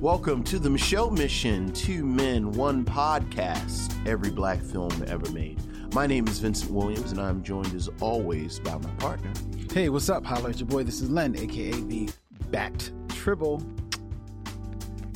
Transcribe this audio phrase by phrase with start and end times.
[0.00, 5.60] Welcome to the Micheaux Mission Two Men, One Podcast, every black film ever made.
[5.92, 9.32] My name is Vincent Williams, and I'm joined as always by my partner.
[9.72, 10.24] Hey, what's up?
[10.24, 10.84] Holla at your boy.
[10.84, 12.08] This is Len, aka the
[12.52, 13.60] Bat Tribble.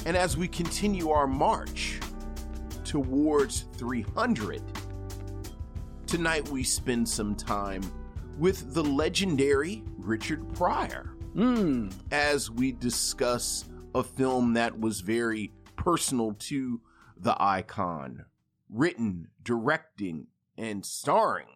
[0.04, 2.00] And as we continue our march
[2.84, 4.62] towards 300,
[6.08, 7.82] tonight we spend some time
[8.36, 13.64] with the legendary Richard Pryor Mm, as we discuss
[13.94, 16.80] a film that was very personal to
[17.16, 18.24] the icon,
[18.68, 21.48] written, directing, and starring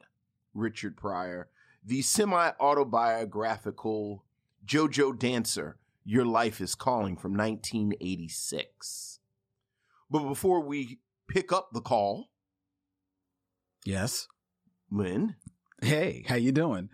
[0.55, 1.49] Richard Pryor,
[1.85, 4.25] the semi autobiographical
[4.67, 9.21] JoJo Dancer, Your Life is Calling from 1986.
[10.11, 12.30] But before we pick up the call,
[13.85, 14.29] yes.
[14.91, 15.37] Lynn,
[15.83, 16.89] Hey, how you doing?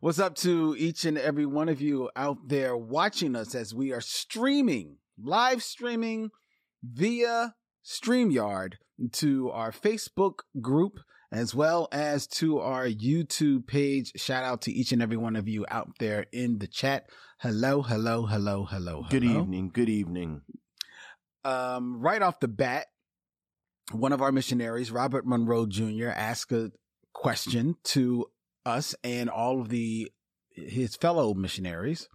[0.00, 3.92] What's up to each and every one of you out there watching us as we
[3.92, 6.30] are streaming, live streaming
[6.82, 8.74] via StreamYard
[9.12, 10.98] to our Facebook group
[11.30, 14.12] as well as to our YouTube page.
[14.16, 17.08] Shout out to each and every one of you out there in the chat.
[17.38, 19.06] Hello, hello, hello, hello.
[19.10, 20.42] good evening, good evening.
[21.44, 22.86] um, right off the bat,
[23.92, 26.72] one of our missionaries, Robert Monroe Jr., asked a
[27.14, 28.26] question to
[28.66, 30.10] us and all of the
[30.50, 32.08] his fellow missionaries.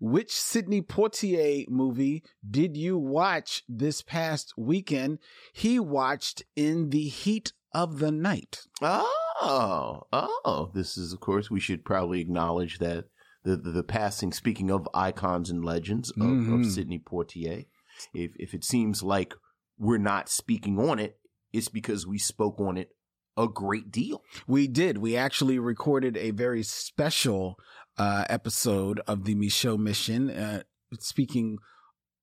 [0.00, 5.18] Which Sidney Poitier movie did you watch this past weekend?
[5.54, 8.60] He watched In the Heat of the Night.
[8.82, 13.04] Oh, oh, this is, of course, we should probably acknowledge that
[13.44, 16.60] the, the, the passing, speaking of icons and legends of, Mhm.
[16.60, 17.66] of Sidney Poitier.
[18.14, 19.34] If, if it seems like
[19.78, 21.18] we're not speaking on it,
[21.52, 22.90] it's because we spoke on it
[23.36, 24.22] a great deal.
[24.46, 24.98] We did.
[24.98, 27.58] We actually recorded a very special
[27.98, 30.62] uh, episode of the Micheaux Mission, uh,
[30.98, 31.58] speaking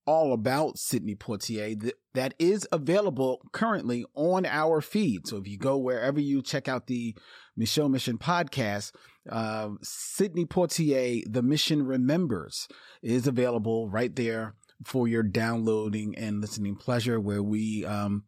[0.05, 1.79] all about Sidney Poitier.
[1.79, 5.27] Th- that is available currently on our feed.
[5.27, 7.15] So if you go wherever you check out the
[7.59, 8.91] Micheaux Mission podcast,
[9.29, 12.67] uh, Sidney Poitier, The Mission Remembers,
[13.01, 18.25] is available right there for your downloading and listening pleasure, where we um,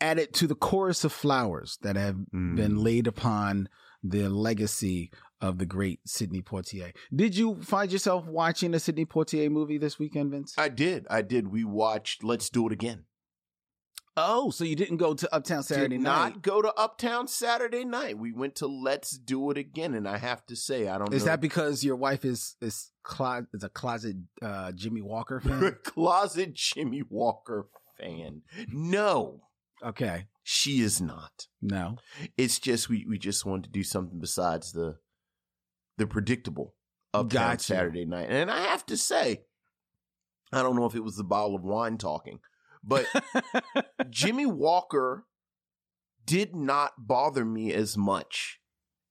[0.00, 2.56] added to the chorus of flowers that have Mm.
[2.56, 3.68] been laid upon
[4.02, 6.92] the legacy of the great Sidney Poitier.
[7.14, 10.54] Did you find yourself watching a Sidney Poitier movie this weekend, Vince?
[10.56, 11.06] I did.
[11.10, 11.48] I did.
[11.48, 13.04] We watched Let's Do It Again.
[14.16, 16.30] oh, so you didn't go to Uptown Saturday did Night?
[16.34, 18.18] not go to Uptown Saturday night.
[18.18, 19.94] We went to Let's Do It Again.
[19.94, 21.30] And I have to say, I don't Is know.
[21.32, 25.76] that because your wife is is clo- is a closet uh, Jimmie Walker fan?
[25.84, 27.68] closet Jimmie Walker
[27.98, 28.42] fan?
[28.68, 29.42] No,
[29.84, 31.46] okay, she is not.
[31.60, 31.96] no.
[32.36, 34.96] It's just we we just wanted to do something besides the
[35.98, 36.74] the predictable
[37.12, 37.62] of Gotcha.
[37.64, 38.28] Saturday night.
[38.30, 39.42] And I have to say,
[40.52, 42.38] I don't know if it was the bottle of wine talking,
[42.82, 43.06] but
[44.10, 45.26] Jimmie Walker
[46.24, 48.60] did not bother me as much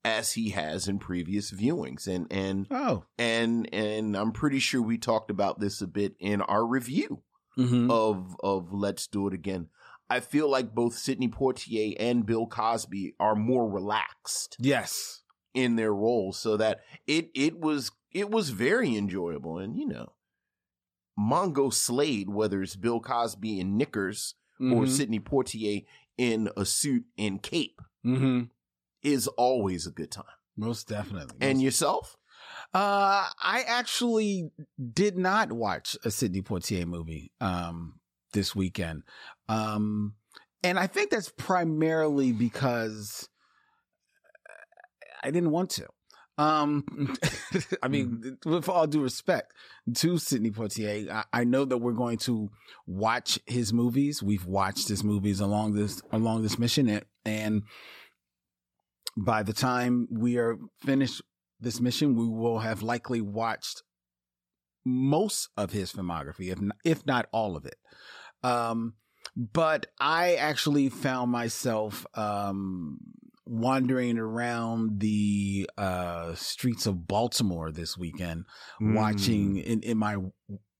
[0.05, 2.07] as he has in previous viewings.
[2.07, 6.41] And and oh, and and I'm pretty sure we talked about this a bit in
[6.41, 7.23] our review
[7.55, 9.67] hmm of of Let's Do It Again.
[10.09, 15.21] I feel like both Sidney Poitier and Bill Cosby are more relaxed yes.
[15.53, 20.13] in their roles so that it it was it was very enjoyable and you know
[21.19, 24.89] Mongo Slade whether it's Bill Cosby in knickers or Mhm.
[24.89, 25.85] Sidney Poitier
[26.17, 28.49] in a suit and cape Mhm.
[29.01, 30.25] is always a good time.
[30.57, 31.37] most definitely.
[31.39, 32.17] And yourself?
[32.73, 34.51] Uh, I actually
[34.93, 37.98] did not watch a Sidney Poitier movie um,
[38.33, 39.03] this weekend.
[39.47, 40.15] Um,
[40.63, 43.29] and I think that's primarily because
[45.23, 45.87] I didn't want to.
[46.37, 47.15] Um,
[47.83, 49.53] I mean, with all due respect
[49.95, 52.49] to Sidney Poitier, I, I know that we're going to
[52.87, 54.23] watch his movies.
[54.23, 57.63] We've watched his movies along this along this mission, and, and
[59.17, 61.21] by the time we are finished
[61.59, 63.83] this mission, we will have likely watched
[64.85, 67.75] most of his filmography, if not, if not all of it.
[68.43, 68.93] Um,
[69.35, 72.99] but I actually found myself um,
[73.45, 78.45] wandering around the uh, streets of Baltimore this weekend,
[78.79, 80.17] watching in, in my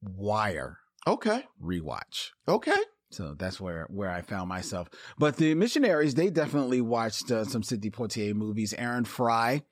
[0.01, 0.77] Wire
[1.07, 1.43] Okay.
[1.61, 2.29] rewatch.
[2.47, 2.75] Okay.
[3.11, 4.87] So that's where where I found myself.
[5.17, 8.73] But the missionaries, they definitely watched uh, some Sidney Poitier movies.
[8.77, 9.63] Aaron Fry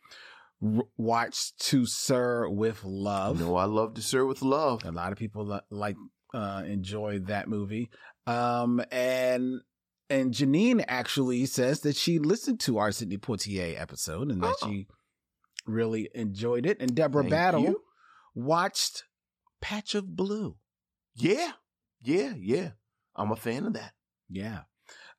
[0.62, 3.40] r- watched To Sir with Love.
[3.40, 4.84] No, I love to Sir with love.
[4.86, 5.96] A lot of people li- like
[6.34, 7.90] uh, enjoy that movie.
[8.26, 9.62] Um, and
[10.10, 14.68] and Janine actually says that she listened to our Sidney Poitier episode and that Oh.
[14.70, 14.88] she
[15.66, 16.78] really enjoyed it.
[16.80, 17.82] And Deborah Thank Battle you.
[18.36, 19.04] watched
[19.62, 20.56] Patch of Blue.
[21.16, 21.54] Yeah,
[22.02, 22.72] yeah, yeah.
[23.16, 23.94] I'm a fan of that.
[24.30, 24.62] Yeah.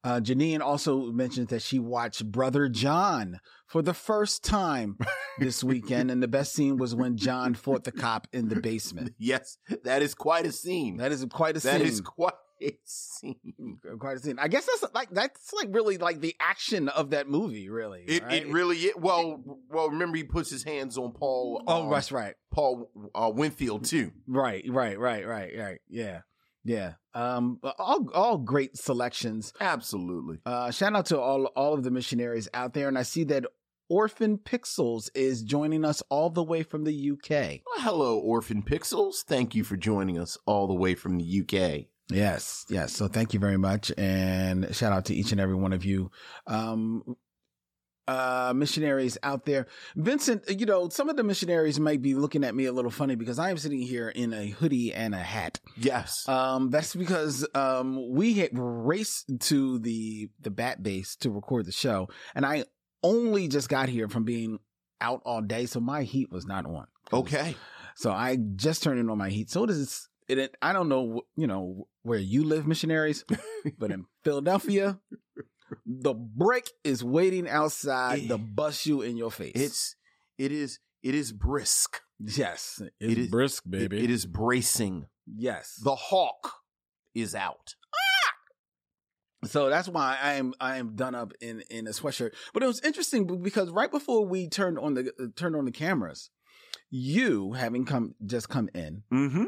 [0.04, 4.96] Uh, Janine also mentioned that she watched Brother John for the first time
[5.38, 9.14] this weekend, and the best scene was when John fought the cop in the basement.
[9.18, 10.98] Yes, that is quite a scene.
[10.98, 11.86] That is quite a That scene.
[11.86, 12.32] is quite
[12.62, 13.78] a scene.
[13.98, 14.38] quite a scene.
[14.38, 18.04] I guess that's like that's like really like the action of that movie, really.
[18.06, 18.42] It right?
[18.42, 18.94] it really is.
[18.96, 19.90] Well, well.
[19.90, 21.62] Remember, he puts his hands on Paul.
[21.66, 22.34] Oh, um, that's right.
[22.52, 24.12] Paul uh, Winfield too.
[24.26, 25.80] Right, right, right, right, right.
[25.88, 26.20] Yeah.
[26.64, 26.94] Yeah.
[27.14, 29.52] Um all all great selections.
[29.60, 30.38] Absolutely.
[30.44, 33.44] Uh shout out to all all of the missionaries out there and I see that
[33.90, 37.30] Orphan Pixels is joining us all the way from the UK.
[37.64, 39.24] Well, hello, Orphan Pixels.
[39.26, 41.86] Thank you for joining us all the way from the UK.
[42.10, 42.92] Yes, yes.
[42.92, 46.10] So thank you very much and shout out to each and every one of you.
[46.46, 47.16] Um
[48.08, 49.66] uh missionaries out there.
[49.94, 53.14] Vincent, you know, some of the missionaries might be looking at me a little funny
[53.14, 55.60] because I am sitting here in a hoodie and a hat.
[55.76, 56.26] Yes.
[56.28, 61.72] Um, that's because um we had raced to the the bat base to record the
[61.72, 62.64] show, and I
[63.04, 64.58] only just got here from being
[65.00, 66.86] out all day, so my heat was not on.
[67.12, 67.54] okay.
[67.94, 69.50] So I just turned it on my heat.
[69.50, 70.08] So it is.
[70.28, 73.24] It I don't know, you know, where you live, missionaries,
[73.78, 74.98] but in Philadelphia,
[75.86, 79.52] the brick is waiting outside to bust you in your face.
[79.54, 79.96] It's
[80.38, 82.00] it is it is brisk.
[82.18, 84.04] yes, It it's is- brisk, It- baby.
[84.04, 85.06] it is bracing.
[85.26, 85.76] yes.
[85.82, 86.52] The hawk
[87.14, 87.74] is out.
[89.44, 92.34] So that's why I am I am done up in in a sweatshirt.
[92.52, 95.70] But it was interesting because right before we turned on the uh, turned on the
[95.70, 96.30] cameras,
[96.90, 99.44] you having come just come in, Mm-hmm.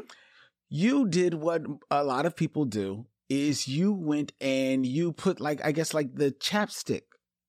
[0.69, 5.63] you did what a lot of people do is you went and you put like
[5.63, 7.03] I guess like the chapstick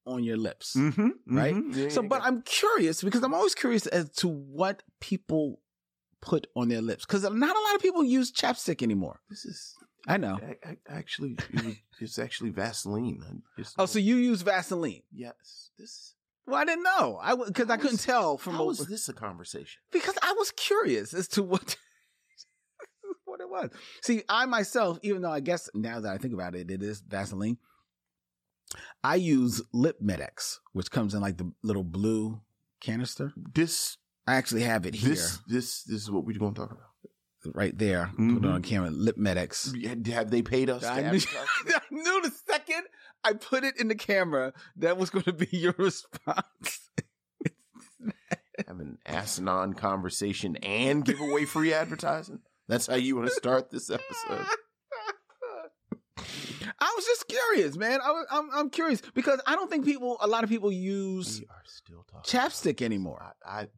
[0.07, 0.75] on your lips.
[0.77, 1.09] Mm-hmm.
[1.37, 1.55] Right?
[1.73, 5.61] Yeah, So but I'm curious because I'm always curious as to what people
[6.21, 9.21] put on their lips cuz not a lot of people use chapstick anymore.
[9.29, 9.75] this is
[10.09, 10.39] I know.
[10.51, 13.43] I, I, actually it was, it's actually Vaseline.
[13.59, 15.03] Just- Oh, so you use Vaseline.
[15.13, 15.71] yes.
[15.79, 16.15] This
[16.47, 17.19] Well, I didn't know.
[17.23, 19.81] I because I couldn't tell from how is this a conversation?
[19.99, 21.77] because I was curious as to what
[23.43, 23.71] it was.
[24.03, 27.01] See, I myself, even though I guess now that I think about it, it is
[27.01, 27.59] Vaseline.
[29.05, 32.41] I use Lip Medex, which comes in like the little blue
[32.81, 33.33] canister.
[33.37, 36.71] This I actually have it here, this this this is what we're going to talk
[36.71, 37.55] about.
[37.55, 38.07] right there.
[38.07, 38.61] Put it on mm-hmm.
[38.63, 38.91] camera.
[38.91, 40.07] Lip Medex.
[40.07, 40.83] Have they paid us?
[40.83, 41.19] to I knew.
[41.67, 42.85] I knew the second
[43.25, 46.91] I put it in the camera that was going to be your response.
[48.67, 52.41] have an asinine conversation and give away free advertising.
[52.69, 54.47] That's how you want to start this episode.
[56.79, 58.01] I was just curious, man.
[58.05, 61.41] I was, I'm, I'm curious because I don't think people, a lot of people use
[61.41, 63.23] We are still talking chapstick anymore.
[63.45, 63.69] I, I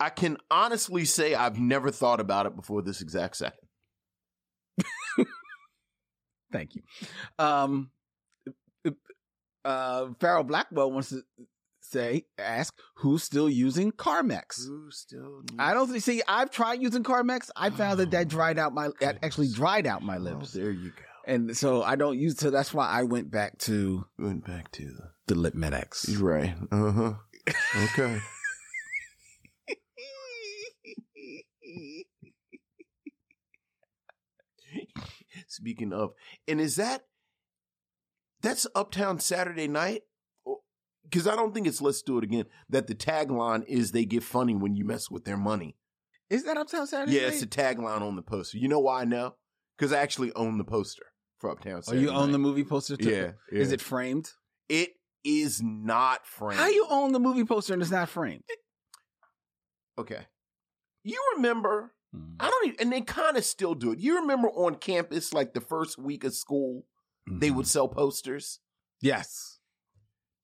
[0.00, 3.68] I can honestly say I've never thought about it before this exact second.
[6.52, 6.82] Thank you.
[7.38, 7.90] Um,
[9.62, 11.22] uh, Farrell Blackwell wants to
[11.90, 14.66] say, ask who's still using Carmex.
[14.66, 15.40] Who still?
[15.42, 17.50] Needs- I don't see, I've tried using Carmex.
[17.56, 20.52] I found that that dried out my, that actually dried out my Oh, lips.
[20.52, 21.02] there you go.
[21.26, 24.84] And so I don't use, so that's why I went back to Went back to
[24.84, 25.10] the.
[25.28, 26.18] the Lip Medex.
[26.20, 26.54] Right.
[26.72, 27.12] Uh huh.
[27.92, 28.18] Okay.
[35.48, 36.12] Speaking of,
[36.46, 37.02] and is that
[38.40, 40.02] that's Uptown Saturday Night?
[41.10, 42.44] Because I don't think it's Let's Do It Again.
[42.68, 45.76] That the tagline is they get funny when you mess with their money.
[46.28, 47.12] Is that Uptown Saturday?
[47.12, 48.58] Yeah, it's the tagline on the poster.
[48.58, 49.34] You know why I know?
[49.76, 51.06] Because I actually own the poster
[51.38, 52.06] for Uptown Saturday.
[52.06, 52.32] Oh, you own Night.
[52.32, 53.10] the movie poster too?
[53.10, 54.30] Yeah, Is it framed?
[54.68, 54.90] It
[55.24, 56.60] is not framed.
[56.60, 58.44] How you own the movie poster and it's not framed?
[59.98, 60.26] Okay.
[61.02, 61.92] You remember?
[62.14, 62.34] Hmm.
[62.38, 63.98] I don't even, and they kind of still do it.
[63.98, 66.84] You remember on campus, like the first week of school,
[67.30, 67.70] they would mm-hmm.
[67.70, 68.60] sell posters.
[69.00, 69.59] Yes.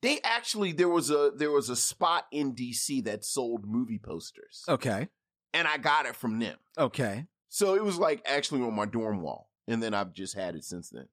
[0.06, 4.62] They actually there was a there was a spot in DC that sold movie posters,
[4.68, 5.08] Okay.
[5.52, 6.56] and I got it from them.
[6.78, 7.26] Okay.
[7.48, 10.64] So it was like actually on my dorm wall, and then I've just had it
[10.64, 11.08] since then.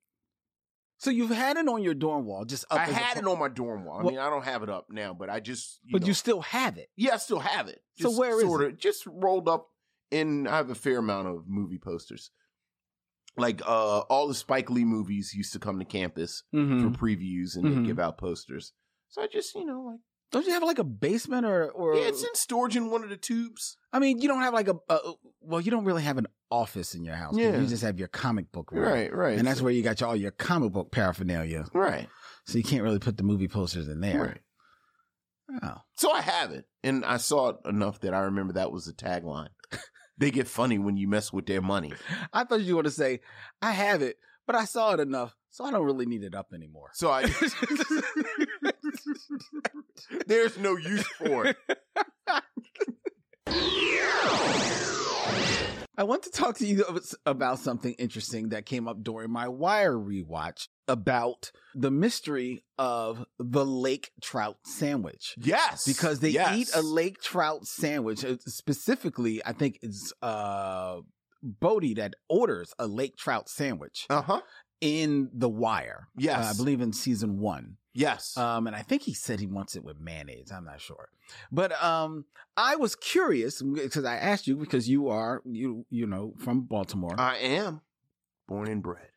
[1.00, 3.50] So you've had it on your dorm wall, just up I had it on my
[3.50, 4.00] dorm wall.
[4.00, 6.07] I Well- mean, I don't have it up now, but I just you but know,
[6.07, 6.89] you still have it.
[6.95, 7.81] yeah, I still have it.
[7.97, 9.69] So Just where is sorta, Just rolled up,
[10.12, 12.29] and I have a fair amount of movie posters.
[13.35, 16.93] Like uh, all the Spike Lee movies used to come to campus Mm-hmm.
[16.93, 17.75] for previews, and Mhm.
[17.81, 18.71] they give out posters.
[19.13, 20.00] So I just you know like
[20.32, 21.96] Don't you have like a basement or or?
[21.96, 23.77] yeah, it's in storage in one of the tubes.
[23.91, 25.00] I mean, you don't have like a, a
[25.41, 27.38] well, you don't really have an office in your house.
[27.38, 27.60] Yeah.
[27.60, 28.84] You just have your comic book room.
[28.84, 31.65] Right, right, And that's So- where you got your, all your comic book paraphernalia.
[31.74, 32.08] right,
[32.48, 34.20] So you can't really put the movie posters in there.
[34.22, 34.41] right.
[35.62, 35.77] Oh.
[35.96, 38.93] So I have it, and I saw it enough that I remember that was the
[38.93, 39.50] tagline.
[40.20, 41.91] They get funny when you mess with their money.
[42.32, 43.22] I thought you were going to say,
[43.63, 46.48] I have it, but I saw it enough, so I don't really need it up
[46.51, 46.89] anymore.
[46.93, 47.25] So I
[50.27, 51.57] there's no use for it.
[55.95, 56.83] I want to talk to you
[57.27, 63.63] about something interesting that came up during my Wire rewatch about the mystery of the
[63.63, 65.36] lake trout sandwich.
[65.38, 65.86] Yes.
[65.86, 66.57] Because they yes.
[66.57, 68.25] eat a lake trout sandwich.
[68.25, 71.01] Uh, Specifically, I think it's uh
[71.43, 74.41] Bodie that orders a lake trout sandwich Uh-huh.
[74.83, 76.09] In The Wire.
[76.17, 76.45] Yes.
[76.45, 77.77] Uh, I believe in season one.
[77.93, 78.35] Yes.
[78.37, 80.51] Um, and I think he said he wants it with mayonnaise.
[80.51, 81.09] I'm not sure,
[81.51, 82.25] but um,
[82.57, 87.15] I was curious because I asked you because you are you you know from Baltimore.
[87.17, 87.81] I am
[88.47, 89.07] born and bred.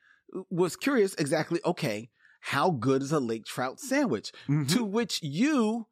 [0.51, 1.59] was curious exactly.
[1.65, 4.31] Okay, how good is a lake trout sandwich?
[4.49, 4.67] Mm-hmm.
[4.77, 5.87] To which you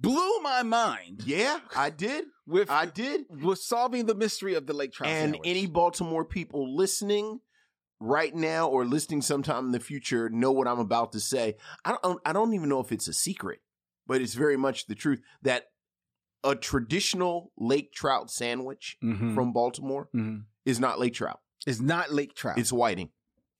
[0.00, 2.26] blew my mind Yeah, I did.
[2.46, 3.22] with I did.
[3.30, 5.40] with solving the mystery of the lake trout And sandwich.
[5.50, 7.40] any Baltimore people listening
[8.00, 11.56] right now or listening sometime in the future know what I'm about to say.
[11.84, 13.60] I don't I don't even know if it's a secret,
[14.06, 15.66] but it's very much the truth that
[16.42, 19.34] a traditional lake trout sandwich Mhm.
[19.34, 20.44] from Baltimore Mhm.
[20.66, 21.40] is not lake trout.
[21.66, 22.58] it's not lake trout.
[22.58, 23.10] It's whiting.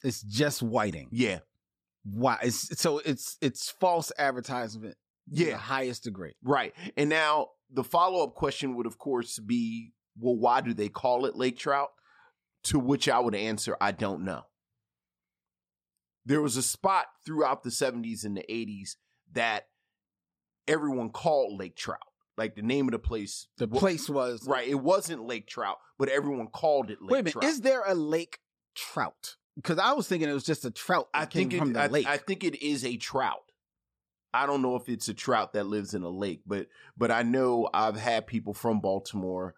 [0.03, 1.09] it's just whiting.
[1.11, 1.39] Yeah.
[2.05, 2.37] Wow.
[2.43, 4.97] It's so it's it's false advertisement.
[5.31, 5.57] to the Yeah.
[5.57, 6.35] highest degree.
[6.43, 6.75] Right.
[6.99, 11.35] And now the follow-up question would of course be, well, why do they call it
[11.35, 11.93] lake trout?
[12.65, 14.45] To which I would answer, I don't know.
[16.27, 18.97] There was a spot throughout the 70s and the 80s
[19.33, 19.69] that
[20.67, 22.01] everyone called Lake Trout.
[22.37, 23.47] Like the name of the place.
[23.59, 24.67] The place was Right.
[24.67, 27.45] It wasn't Lake Trout, but everyone called it Lake Wait a minute, Trout.
[27.45, 28.39] is there a lake
[28.75, 29.37] trout?
[29.55, 32.07] Because I was thinking it was just a trout I think from the I, lake.
[32.09, 33.53] I think it is a trout.
[34.33, 36.67] I don't know if it's a trout that lives in a lake, but
[36.97, 39.55] but I know I've had people from Baltimore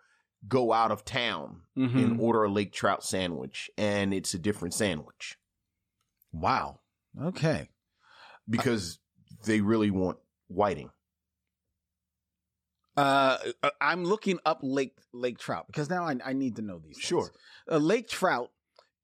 [0.49, 1.95] go out of town Mhm.
[2.05, 5.37] and order a lake trout sandwich, and it's a different sandwich
[6.33, 6.81] Wow.
[7.21, 7.71] Okay.
[8.49, 8.99] because
[9.45, 10.91] they really want whiting.
[12.97, 13.37] Uh,
[13.81, 16.97] I'm looking up lake lake trout because now I, I need to know these.
[16.97, 17.05] things.
[17.05, 17.31] Sure.
[17.69, 18.51] A lake trout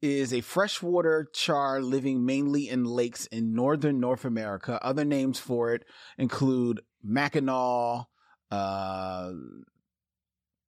[0.00, 4.78] is a freshwater char living mainly in lakes in northern North America.
[4.82, 5.84] Other names for it
[6.16, 8.06] include Mackinaw,
[8.50, 9.32] uh,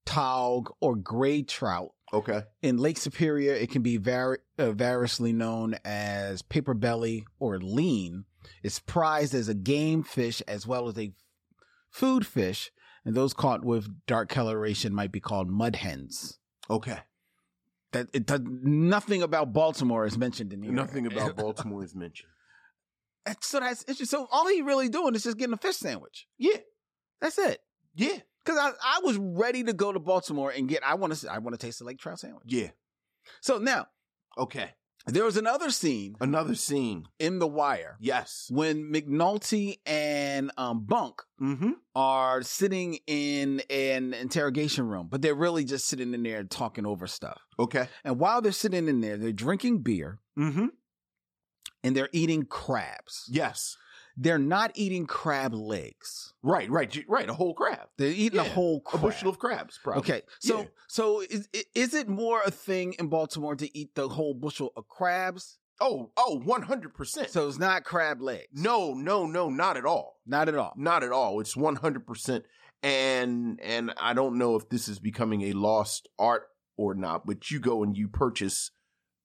[0.07, 1.91] taug, or gray trout.
[2.13, 2.43] Okay.
[2.63, 8.25] In Lake Superior, it can be vari- uh, variously known as paper belly or lean.
[8.63, 11.13] It's prized as a game fish as well as a
[11.91, 12.71] food fish,
[13.05, 16.39] and those caught with dark coloration might be called mud hens.
[16.71, 16.99] Okay.
[17.93, 20.73] That it does nothing about Baltimore is mentioned in here.
[20.73, 22.31] Nothing about Baltimore is mentioned.
[23.25, 24.07] That's- so that's interesting.
[24.07, 26.27] So all he really doing is just getting a fish sandwich.
[26.39, 26.59] Yeah.
[27.21, 27.61] That's it.
[27.95, 28.19] Yeah.
[28.45, 30.83] Because I, I was ready to go to Baltimore and get.
[30.85, 31.33] I want to.
[31.33, 32.45] I want to taste the lake trout sandwich.
[32.47, 32.71] Yeah.
[33.41, 33.87] So now
[34.37, 34.71] Okay.
[35.07, 37.05] there was another scene Another scene.
[37.19, 38.49] in The Wire Yes.
[38.51, 41.71] when McNulty and um, Bunk Mm-hmm.
[41.95, 47.07] are sitting in an interrogation room, but they're really just sitting in there talking over
[47.07, 47.41] stuff.
[47.59, 47.89] Okay.
[48.05, 50.67] And while they're sitting in there, they're drinking beer Mm-hmm.
[51.83, 53.25] and they're eating crabs.
[53.31, 53.77] Yes.
[54.17, 56.35] They're not eating crab legs.
[56.43, 56.71] Right.
[56.71, 56.97] Right.
[57.09, 57.29] Right.
[57.29, 57.89] A whole crab.
[57.99, 59.79] They're eating a Yeah, whole A bushel of crabs.
[59.83, 60.01] Probably.
[60.01, 60.67] Okay, so Yeah.
[60.89, 64.87] so is is it more a thing in Baltimore to eat the whole bushel of
[64.89, 65.59] crabs?
[65.81, 66.13] Oh.
[66.17, 66.39] Oh.
[66.45, 67.31] One hundred percent.
[67.31, 68.47] So it's not crab legs.
[68.53, 68.95] No.
[68.95, 69.27] No.
[69.27, 69.49] No.
[69.51, 70.21] Not at all.
[70.27, 70.75] not at all.
[70.77, 71.41] Not at all.
[71.41, 72.45] It's one hundred percent.
[72.85, 76.45] And and I don't know if this is becoming a lost art
[76.77, 77.27] or not.
[77.27, 78.71] But you go and you purchase,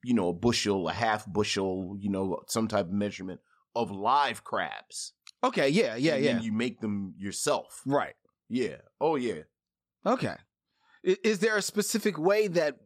[0.04, 3.42] you know, a bushel, a half bushel, you know, some type of measurement
[3.76, 5.14] of live crabs.
[5.44, 6.40] Okay, yeah, yeah, and yeah.
[6.42, 7.82] You make them yourself.
[7.86, 8.16] right.
[8.50, 8.78] Yeah.
[9.00, 9.42] Oh yeah.
[10.06, 10.36] Okay.
[11.04, 12.78] Is there a specific way that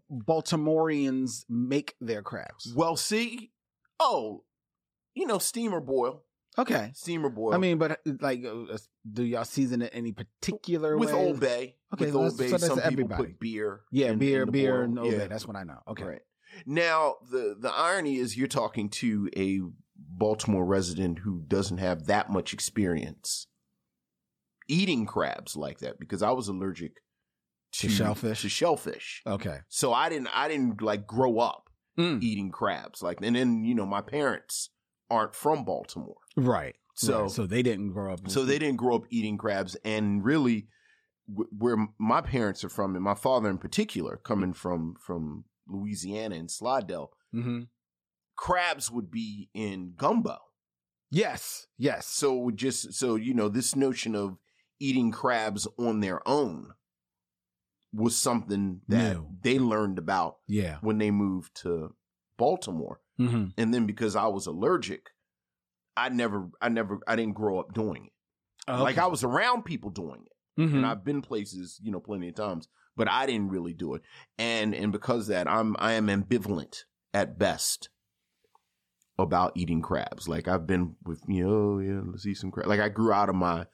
[0.53, 2.71] Baltimoreans make their crabs?
[2.75, 3.51] Well, see,
[3.99, 4.43] oh,
[5.15, 6.23] you know, steamer boil,
[6.57, 6.91] Okay.
[6.93, 7.53] steamer boil.
[7.55, 8.77] I mean, but like, uh,
[9.11, 11.25] do y'all season it any particular way with way?
[11.25, 11.75] Old Bay.
[11.93, 13.81] Okay, with Old Bay, so some people put beer.
[13.91, 14.81] Yeah, in- beer, in beer, boil.
[14.83, 15.17] and Old Yeah.
[15.19, 15.27] Bay.
[15.27, 15.79] That's what I know.
[15.87, 16.03] Okay.
[16.03, 16.21] Right.
[16.67, 19.59] Now, the the irony is you're talking to a
[20.15, 23.47] Baltimore resident who doesn't have that much experience
[24.67, 26.93] eating crabs like that because I was allergic
[27.73, 28.41] To to shellfish?
[28.43, 29.21] To shellfish.
[29.27, 29.57] Okay.
[29.69, 32.23] So I didn't I didn't like grow up Mm.
[32.23, 34.69] eating crabs like and then you know my parents
[35.11, 36.15] aren't from Baltimore.
[36.35, 36.75] Right.
[36.95, 37.31] So Right.
[37.31, 38.29] so they didn't grow up.
[38.29, 40.67] so they didn't grow up eating crabs and really
[41.27, 46.35] wh- where my parents are from and my father in particular coming from from Louisiana
[46.35, 47.63] and Slidell hmm
[48.35, 50.37] crabs would be in gumbo
[51.11, 51.67] Yes.
[51.77, 52.07] Yes.
[52.07, 54.37] so just so you know this notion of
[54.79, 56.73] eating crabs on their own
[57.93, 59.27] was something that New.
[59.41, 60.77] they learned about Yeah.
[60.81, 61.93] when they moved to
[62.37, 62.99] Baltimore.
[63.19, 63.49] Mm-hmm.
[63.57, 65.11] And then because I was allergic,
[65.95, 68.71] I never, I never, I didn't grow up doing it.
[68.71, 70.77] Like I was around people doing it, mm-hmm.
[70.77, 74.01] and I've been places, you know, plenty of times, but I didn't really do it.
[74.39, 77.89] And and because of that, I'm I am ambivalent at best
[79.17, 80.27] about eating crabs.
[80.27, 82.67] Like I've been with you know, yeah, let's eat some crab.
[82.67, 83.65] Like I grew out of my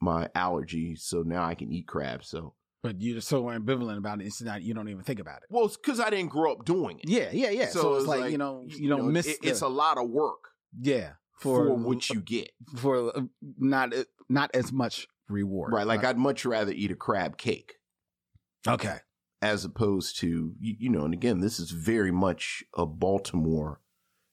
[0.00, 2.28] my allergy, so now I can eat crabs.
[2.28, 4.26] So but you're so ambivalent about it.
[4.26, 4.62] It's not.
[4.62, 5.48] You don't even think about it.
[5.50, 7.08] well, it's because I didn't grow up doing it.
[7.08, 7.66] Yeah, yeah, yeah.
[7.66, 9.26] So, it's like, you know, you, don't miss.
[9.26, 10.48] it- the- it's a lot of work
[10.80, 12.50] yeah for, for what you get.
[12.76, 13.22] for uh,
[13.58, 13.92] not
[14.28, 15.72] not as much reward.
[15.72, 15.86] Right.
[15.86, 17.74] Like I'd much rather eat a crab cake
[18.66, 18.98] okay.
[19.42, 23.80] as opposed to you, you know, and again, this is very much a Baltimore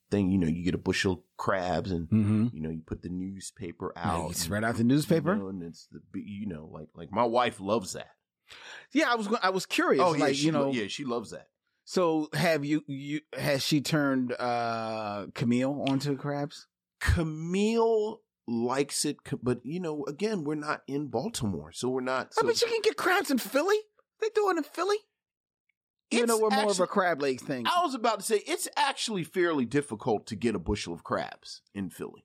[0.09, 0.31] thing.
[0.31, 2.47] You know, you get a bushel of crabs and Mm-hmm.
[2.53, 4.25] you know, you put the newspaper out.
[4.27, 5.33] and, spread out the newspaper.
[5.33, 8.09] You know, and it's the you know, like like my wife loves that.
[8.93, 10.01] Yeah, I was I was curious.
[10.03, 11.47] oh yeah, like she, you know, yeah, she loves that.
[11.83, 16.67] so have you you has she turned uh Camille onto crabs?
[17.01, 22.31] Camille likes it, but you know, again, we're not in Baltimore, so we're not.
[22.41, 23.77] I bet you can get crabs in Philly.
[24.21, 24.97] They do it in Philly.
[26.09, 27.65] Even know, we're more of a crab leg thing.
[27.67, 31.61] I was about to say it's actually fairly difficult to get a bushel of crabs
[31.73, 32.23] in Philly.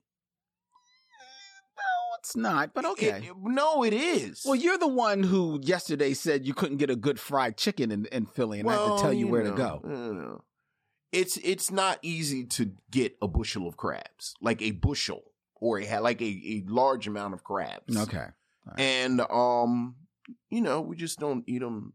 [1.76, 2.74] No, it's not.
[2.74, 3.24] But okay.
[3.28, 4.42] It- no, it is.
[4.44, 8.06] well, you're the one who yesterday said you couldn't get a good fried chicken in,
[8.06, 9.80] in Philly, and I had to tell you, where know, to go.
[9.84, 10.44] you know.
[11.10, 15.22] It's it's not easy to get a bushel of crabs, like a bushel
[15.56, 17.96] or a like a, a large amount of crabs.
[17.96, 18.26] Okay.
[18.78, 19.96] and um,
[20.48, 21.92] you know, we just don't eat them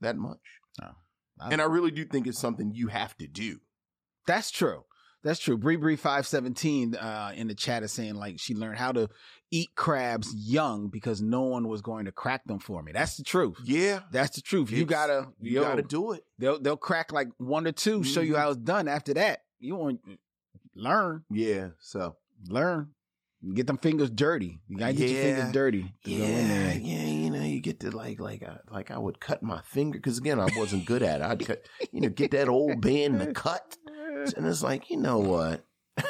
[0.00, 0.38] that much.
[1.40, 3.60] I- and I really do think it's something you have to do.
[4.26, 4.84] That's true.
[5.22, 5.58] That's true.
[5.58, 9.08] Bree Bree five seventeen uh, in the chat is saying like she learned how to
[9.50, 12.92] eat crabs young because no one was going to crack them for me.
[12.92, 13.58] That's the truth.
[13.64, 14.70] Yeah, That's the truth.
[14.70, 16.24] You gotta you yo, got to do it.
[16.38, 18.38] They'll they'll crack like one or 2 show you Mhm.
[18.38, 18.88] how it's done.
[18.88, 20.00] After that, you want
[20.74, 22.16] learn Yeah, so
[22.48, 22.94] learn.
[23.54, 24.60] Get them fingers dirty.
[24.68, 25.94] You gotta get your fingers dirty.
[26.04, 28.98] to go in yeah, yeah, you know, you get to like like I, like I
[28.98, 31.24] would cut my finger because again I wasn't good at it.
[31.24, 33.78] I'd cut, you know, get that old band to cut,
[34.36, 35.64] and it's like you know what,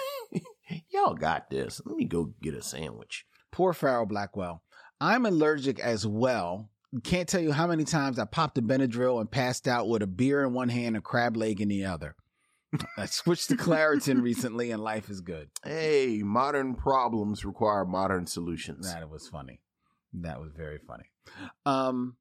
[0.91, 1.81] y'all got this.
[1.87, 3.25] Let me go get a sandwich.
[3.53, 4.65] Poor Farrell Blackwell.
[5.01, 6.69] I'm allergic as well.
[7.05, 10.09] Can't tell you how many times I popped a Benadryl and passed out with a
[10.09, 12.17] beer in one hand and crab leg in the other.
[12.97, 15.49] I switched to Claritin recently and life is good.
[15.65, 18.93] Hey, modern problems require modern solutions.
[18.93, 19.61] That was funny.
[20.13, 21.05] That was very funny.
[21.67, 22.17] Um,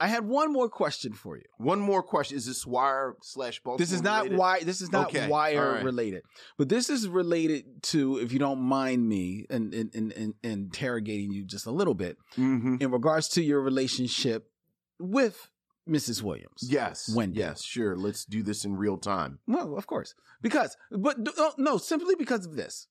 [0.00, 1.44] I had one more question for you.
[1.58, 3.78] One more question: Is this wire slash Baltimore?
[3.78, 4.38] This is not related?
[4.38, 4.60] why.
[4.64, 5.84] This is not Okay, wire right.
[5.84, 6.22] related,
[6.58, 11.30] but this is related to, if you don't mind me, and in, in, in, interrogating
[11.32, 12.82] you just a little bit Mhm.
[12.82, 14.50] in regards to your relationship
[14.98, 15.48] with
[15.88, 16.22] Mrs.
[16.22, 16.62] Williams.
[16.62, 17.12] Yes.
[17.14, 17.40] Wendy.
[17.40, 17.62] Yes.
[17.62, 17.96] Sure.
[17.96, 19.38] Let's do this in real time.
[19.46, 22.86] Well, of course, because, but no, no, simply because of this.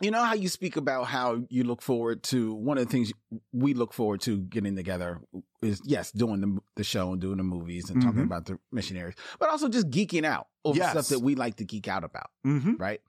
[0.00, 3.12] You know how you speak about how you look forward to one of the things
[3.52, 5.20] we look forward to getting together
[5.62, 8.26] is yes, doing the the show and doing the movies and talking Mhm.
[8.26, 10.90] about the missionaries, but also just geeking out over Yes.
[10.90, 12.74] stuff that we like to geek out about, Mm-hmm.
[12.76, 13.00] right?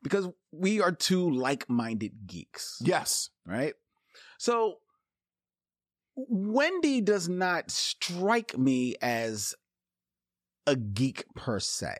[0.00, 3.30] Because we are two like-minded geeks, Yes.
[3.44, 3.74] right?
[4.38, 4.78] So
[6.28, 9.54] Wendy does not strike me as
[10.66, 11.96] a geek per se.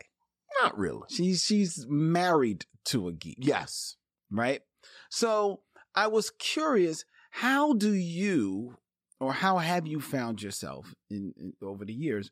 [0.61, 1.03] Not really.
[1.09, 3.95] She's she's married to a geek, Yes.
[4.29, 4.61] right?
[5.09, 5.61] So
[5.95, 8.77] I was curious, how do you
[9.19, 12.29] or how have you found yourself in, in over the years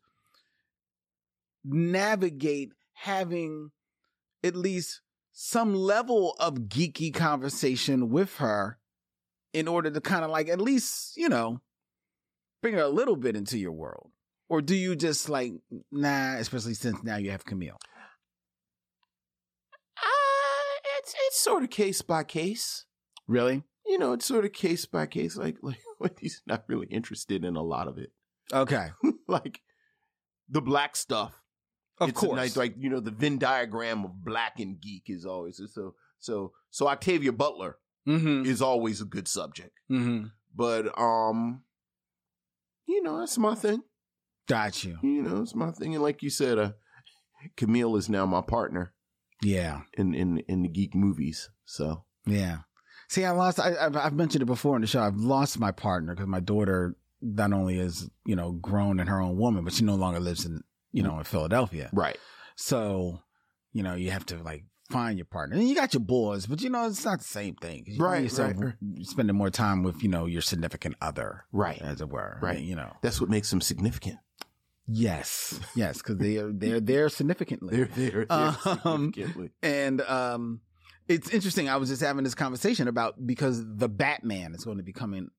[1.64, 3.72] navigate having
[4.44, 8.80] at least some level of geeky conversation with her
[9.54, 11.60] in order to kind of like at least, you know,
[12.62, 14.12] bring her a little bit into your world?
[14.50, 15.54] Or do you just like,
[15.92, 17.78] nah, especially since now you have Camille?
[19.98, 22.86] Uh, it's it's sort of case by case.
[23.28, 23.64] Really?
[23.86, 25.36] You know, it's sort of case by case.
[25.38, 28.12] Like like Wendy's not really interested in a lot of it.
[28.54, 28.88] Okay.
[29.28, 29.62] like
[30.50, 31.42] the black stuff.
[32.00, 32.38] Of it's a course.
[32.38, 36.52] nice, like you know, the Venn diagram of black and geek is always so so
[36.70, 36.88] so.
[36.88, 38.46] Octavia Butler mm-hmm.
[38.46, 40.28] is always a good subject, Mm-hmm.
[40.56, 41.64] but um,
[42.88, 43.82] you know, that's my thing.
[44.48, 44.98] Got you.
[45.02, 45.94] You know, it's my thing.
[45.94, 46.72] And like you said, uh,
[47.56, 48.94] Camille is now my partner
[49.42, 49.82] Yeah.
[49.98, 51.50] in in in the geek movies.
[51.66, 52.60] So Yeah.
[53.10, 55.02] See, I lost, I, I've, I've mentioned it before in the show.
[55.02, 59.22] I've lost my partner because my daughter not only is, you know, grown and her
[59.22, 61.90] own woman, but she no longer lives in, you know, in Philadelphia.
[61.94, 62.18] right,
[62.58, 63.22] So,
[63.72, 65.56] you know, you have to like find your partner.
[65.58, 67.84] And you got your boys, but you know, it's not the same thing.
[67.88, 71.82] You Right, yourself right, spending more time with, you know, your significant other, Right.
[71.82, 72.38] as it were.
[72.42, 72.60] Right.
[72.60, 72.94] You know.
[73.02, 74.18] That's what makes them significant.
[74.88, 75.60] Yes.
[75.76, 76.02] Yes.
[76.02, 77.76] Cause they are, they're there significantly.
[77.84, 79.52] They're there Um, significantly.
[79.62, 80.62] And um,
[81.08, 81.68] it's interesting.
[81.70, 85.30] I was just having this conversation about because the Batman is going to be coming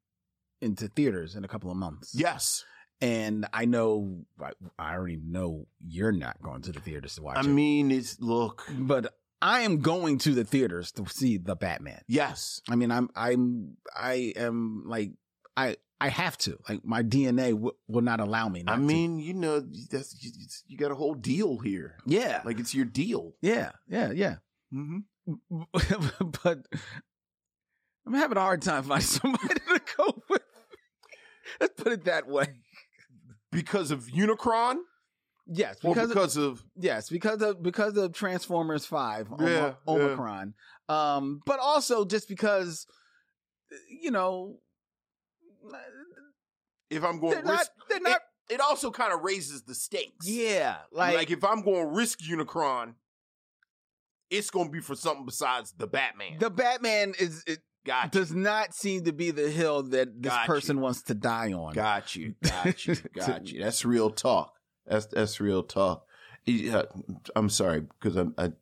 [0.61, 2.13] into theaters in a couple of months.
[2.15, 2.65] Yes.
[3.01, 7.37] And I know, I, I already know you're not going to the theaters to watch
[7.39, 7.45] I it.
[7.47, 8.67] mean, it's look.
[8.77, 12.01] but I am going to the theaters to see the Batman.
[12.09, 12.61] Yes.
[12.69, 15.13] I mean, I'm, I'm, I am like,
[15.57, 16.59] I, I have to.
[16.69, 18.63] Like, my DNA w- will not allow me.
[18.63, 18.83] Not I to.
[18.83, 20.31] mean, you know, that's you,
[20.67, 21.97] you got a whole deal here.
[22.07, 23.35] yeah, Like it's your deal.
[23.41, 24.37] yeah, yeah, yeah.
[24.75, 25.63] Mm-hmm.
[26.45, 26.59] but
[28.07, 30.43] I'm having a hard time finding somebody to go with.
[31.61, 32.47] Let's put it that way.
[33.51, 34.77] Because of Unicron,
[35.51, 39.73] Yes, because, because of yes, because of because of Transformers Five, Om- Yeah, yeah.
[39.87, 40.55] Omicron,
[40.91, 42.87] um, but also just because,
[43.89, 44.59] you know,
[46.91, 48.21] if I'm going they're risk, not they're not.
[48.49, 50.27] it, it also kind of raises the stakes.
[50.29, 52.95] yeah, Like, like, if I'm going risk Unicron,
[54.31, 56.39] it's going to be for something besides the Batman.
[56.39, 58.21] the Batman is it got you.
[58.21, 60.83] does not seem to be the hill that this Got person you.
[60.83, 61.73] wants to die on.
[61.75, 62.35] Got you.
[62.43, 62.95] Got you.
[63.15, 63.63] Got you.
[63.63, 64.55] That's real talk.
[64.89, 66.05] That's that's real talk.
[66.47, 66.85] Yeah, uh,
[67.37, 68.53] I'm sorry because I, I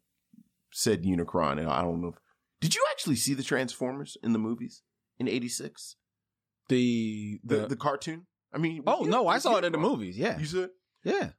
[0.73, 2.09] said Unicron, and I don't know.
[2.09, 2.15] If,
[2.61, 4.83] did you actually see the Transformers in the movies
[5.19, 5.97] in '86?
[6.69, 8.27] The The, the, the cartoon.
[8.53, 10.19] I mean, oh you- no, I saw it in the movies.
[10.19, 10.71] Yeah, You said,
[11.05, 11.31] yeah,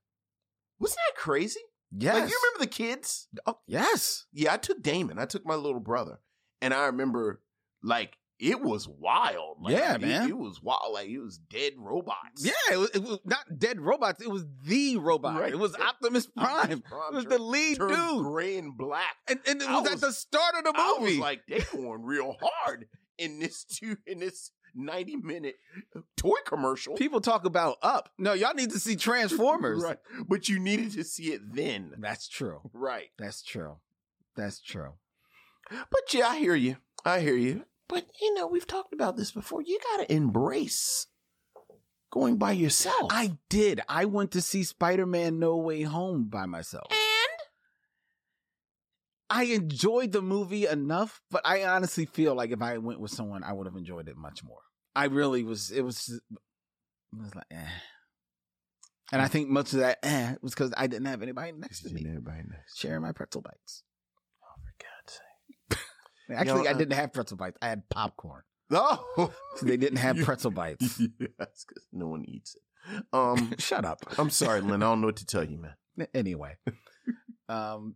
[0.79, 1.59] wasn't that crazy?
[1.91, 2.13] yes.
[2.13, 3.27] Like, you remember the kids?
[3.45, 4.25] Oh yes.
[4.31, 5.19] Yeah, I took Damon.
[5.19, 6.19] I took my little brother,
[6.61, 7.41] and I remember
[7.83, 9.57] like it was wild.
[9.61, 10.29] Like, Yeah, man.
[10.29, 10.93] It, was wild.
[10.93, 12.45] Like it was dead robots.
[12.45, 14.21] Yeah, it was, it was not dead robots.
[14.21, 15.39] It was the robot.
[15.41, 15.51] Right.
[15.53, 16.47] It was Optimus Prime.
[16.59, 19.15] Optimus Prime It was turned- the lead dude, gray and black.
[19.29, 21.11] and, and it I was, at the start of the I movie.
[21.13, 25.55] was like, they going real hard in this two in this ninety minute
[25.95, 26.93] uh, toy commercial.
[26.95, 28.09] People talk about Up.
[28.19, 29.81] No, y'all need to see Transformers.
[29.83, 29.97] right?
[30.27, 32.61] But you needed to see it then, That's true.
[32.73, 33.07] right?
[33.17, 33.77] That's true.
[34.35, 34.91] That's true.
[35.71, 36.77] But yeah, I hear you.
[37.03, 37.65] I hear you.
[37.89, 39.61] But you know, we've talked about this before.
[39.61, 41.07] You got to embrace
[42.11, 43.11] going by yourself.
[43.11, 43.81] I did.
[43.87, 46.87] I went to see Spider-Man No Way Home by myself.
[46.91, 46.99] and
[49.29, 53.43] I enjoyed the movie enough, but I honestly feel like if I went with someone,
[53.43, 54.59] I would have enjoyed it much more.
[54.95, 55.69] I really was.
[55.69, 56.09] It was.
[56.09, 57.67] It was like, eh.
[59.11, 61.93] And I think much of that eh, was because I didn't have anybody next to
[61.93, 62.59] me everybody knows.
[62.75, 63.83] sharing my pretzel bites.
[66.27, 66.49] For God's sake!
[66.49, 67.57] Actually, know, I uh, didn't have pretzel bites.
[67.61, 68.41] I had popcorn.
[68.71, 70.99] Oh, So they didn't have pretzel bites.
[71.19, 73.03] yes, because no one eats it.
[73.13, 73.99] Um, Shut up.
[74.17, 74.83] I'm sorry, Lynn.
[74.83, 76.07] I don't know what to tell you, man.
[76.13, 76.55] Anyway,
[77.49, 77.95] um,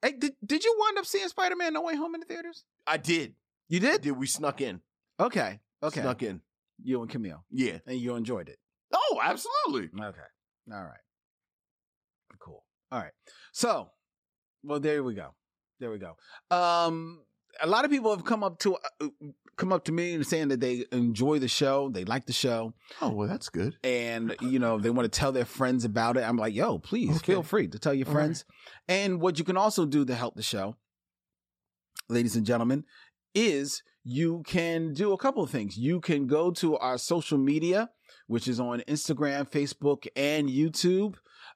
[0.00, 2.64] hey, did did you wind up seeing Spider Man No Way Home in the theaters?
[2.86, 3.34] I did.
[3.68, 4.00] You I did.
[4.02, 4.12] did.
[4.12, 4.80] We snuck in.
[5.20, 5.60] Okay.
[5.82, 6.00] Okay.
[6.00, 6.40] Snuck in.
[6.82, 7.78] You and Camille, Yeah.
[7.86, 8.58] and you enjoyed it.
[8.92, 9.90] Oh, absolutely.
[10.00, 10.18] Okay.
[10.72, 11.00] All right.
[12.38, 12.64] Cool.
[12.90, 13.12] All right.
[13.52, 13.90] So,
[14.64, 15.34] well, there we go.
[15.78, 16.16] There we go.
[16.50, 17.20] Um,
[17.60, 19.08] a lot of people have come up to uh,
[19.56, 22.72] come up to me and saying that they enjoy the show, they like the show,
[23.00, 23.76] Oh, well, that's good.
[23.84, 26.22] and you know they want to tell their friends about it.
[26.22, 27.32] I'm like, yo, please Okay.
[27.34, 28.44] feel free to tell your friends.
[28.88, 30.76] And what you can also do to help the show,
[32.08, 32.84] ladies and gentlemen,
[33.34, 35.76] is you can do a couple of things.
[35.76, 37.90] You can go to our social media,
[38.26, 41.14] which is on Instagram, Facebook, and YouTube,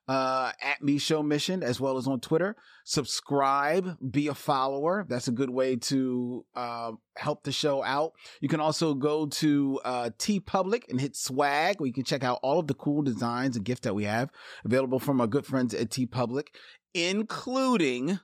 [0.09, 2.57] uh, at Micheaux Mission, as well as on Twitter.
[2.85, 5.05] Subscribe, be a follower.
[5.09, 8.13] That's a good way to uh, help the show out.
[8.41, 12.39] You can also go to uh, TeePublic and hit swag, where you can check out
[12.43, 14.31] all of the cool designs and gifts that we have
[14.65, 16.49] available from our good friends at TeePublic,
[16.95, 18.21] including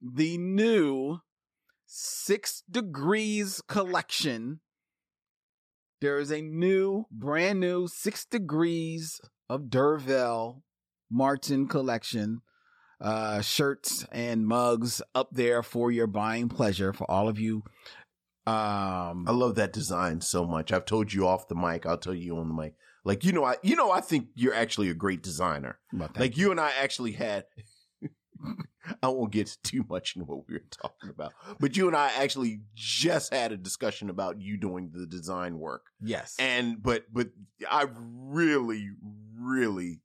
[0.00, 1.18] the new
[1.86, 4.60] Six Degrees collection.
[6.00, 9.20] There is a new, brand new Six Degrees
[9.52, 10.62] of D'Urville
[11.10, 12.40] Martin collection.
[12.98, 17.64] Uh, shirts and mugs up there for your buying pleasure for all of you.
[18.46, 20.72] Um, I love that design so much.
[20.72, 21.84] I've told you off the mic.
[21.84, 22.74] I'll tell you on the mic.
[23.04, 25.80] Like you know, I you know I think you're actually a great designer.
[26.14, 26.20] that.
[26.20, 27.44] Like you and I actually had.
[29.02, 32.10] I won't get too much into what we were talking about, but you and I
[32.18, 37.28] actually just had a discussion about you doing the design work, yes, and but but
[37.70, 38.90] I really,
[39.38, 40.00] really,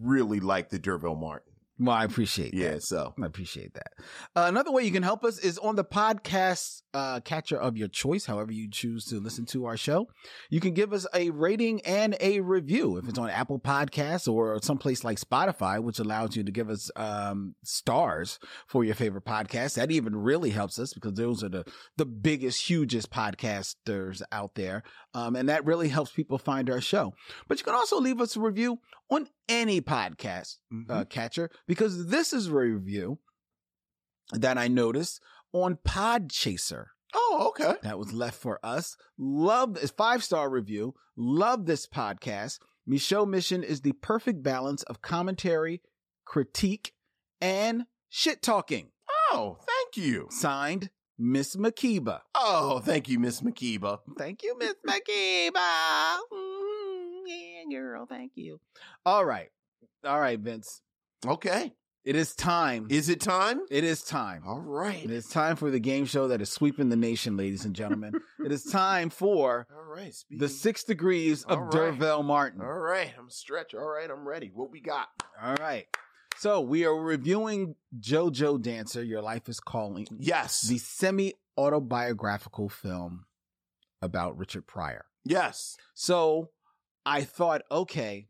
[0.00, 1.52] really like the D'Urville Martin.
[1.78, 2.58] well, I appreciate that.
[2.58, 3.92] Yeah, so I appreciate that.
[4.36, 7.88] Uh, another way you can help us is on the podcast uh, catcher of your
[7.88, 10.08] choice, however you choose to listen to our show.
[10.48, 14.60] You can give us a rating and a review if it's on Apple Podcasts or
[14.62, 19.74] someplace like Spotify, which allows you to give us um, stars for your favorite podcast.
[19.74, 21.64] That even really helps us because those are the
[21.96, 24.82] the biggest, hugest podcasters out there,
[25.14, 27.14] um, and that really helps people find our show.
[27.48, 30.90] But you can also leave us a review on any podcast Mm-hmm.
[30.90, 33.18] uh, catcher because this is a review
[34.32, 35.20] that I noticed
[35.52, 37.74] on Podchaser oh, okay.
[37.82, 38.96] that was left for us.
[39.18, 40.94] Love this five star review.
[41.16, 42.58] Love this podcast.
[42.88, 45.82] Micheaux Mission is the perfect balance of commentary,
[46.24, 46.92] critique,
[47.40, 48.88] and shit talking.
[49.32, 50.26] Oh, thank you.
[50.30, 52.20] Signed, Miss Makiba.
[52.34, 53.98] Oh, thank you, Miss Makiba.
[54.18, 56.18] Thank you, Miss Makiba.
[56.32, 58.06] Mm, yeah, girl.
[58.06, 58.60] Thank you.
[59.06, 59.50] All right.
[60.04, 60.80] All right, Vince.
[61.24, 61.72] Okay.
[62.04, 62.86] It is time.
[62.88, 63.60] Is it time?
[63.70, 64.42] it is time.
[64.46, 65.04] All right.
[65.04, 68.14] It is time for the game show that is sweeping the nation, ladies and gentlemen.
[68.44, 70.14] it is time for All right.
[70.14, 70.38] Speaking.
[70.40, 71.70] the six degrees of All right.
[71.72, 72.62] D'Urville Martin.
[72.62, 73.10] All right.
[73.18, 73.74] I'm stretch.
[73.74, 74.08] All right.
[74.10, 74.50] I'm ready.
[74.54, 75.08] What we got?
[75.42, 75.86] All right.
[76.38, 80.62] So we are reviewing JoJo Dancer, Your Life is Calling, Yes.
[80.62, 83.26] the semi autobiographical film
[84.00, 85.04] about Richard Pryor.
[85.24, 85.76] yes.
[85.92, 86.48] So
[87.04, 88.28] I thought, okay,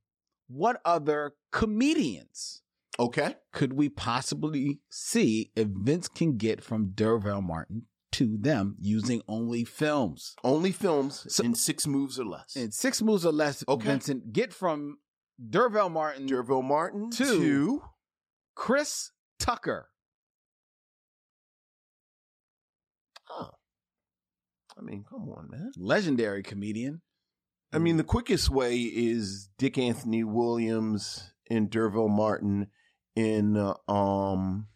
[0.49, 2.63] what other comedians
[2.99, 3.37] Okay.
[3.53, 9.65] could we possibly see if Vince can get from D'Urville Martin to them using only
[9.65, 10.35] films?
[10.45, 12.57] Only films So- in six moves or less.
[12.57, 13.87] In six moves or less, Okay.
[13.87, 14.99] Vincent, get from
[15.49, 17.25] D'Urville Martin D'Urville Martin Two.
[17.41, 17.83] to
[18.55, 19.89] Chris Tucker.
[23.31, 23.51] Oh.
[24.77, 25.73] I mean, come on, man.
[25.77, 27.03] legendary comedian.
[27.73, 32.67] I mean, the quickest way is Dick Anthony Williams and D'Urville Martin
[33.21, 34.67] in uh, um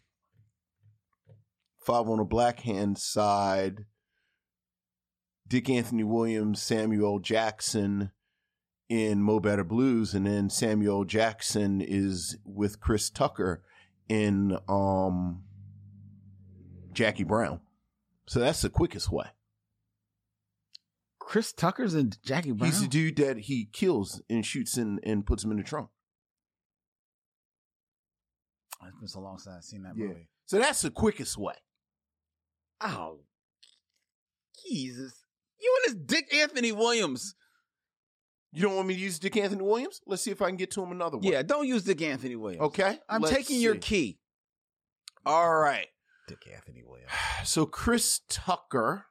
[1.79, 3.85] Five on the Black Hand side.
[5.47, 8.09] Dick Anthony Williams, Samuel Jackson
[8.89, 13.63] in Mo Better Blues, and then Samuel Jackson is with Chris Tucker
[14.09, 15.43] in um
[16.91, 17.59] Jackie Brown.
[18.27, 19.27] So that's the quickest way.
[21.19, 22.71] Chris Tucker's and Jackie Brown.
[22.71, 25.89] He's the dude that he kills and shoots and, and puts him in the trunk.
[28.87, 30.07] It's been so long since I've seen that Yeah.
[30.07, 30.29] movie.
[30.45, 31.55] So that's the quickest way.
[32.81, 33.19] Oh,
[34.67, 35.23] Jesus!
[35.59, 37.35] You and this Dick Anthony Williams.
[38.51, 39.99] You don't want me to use Dick Anthony Williams?
[40.07, 41.31] Let's see if I can get to him another way.
[41.31, 42.63] Yeah, don't use Dick Anthony Williams.
[42.67, 42.97] Okay.
[43.09, 44.17] I'm taking your key.
[45.25, 45.87] All right.
[46.27, 47.11] Dick Anthony Williams.
[47.45, 49.05] So Chris Tucker.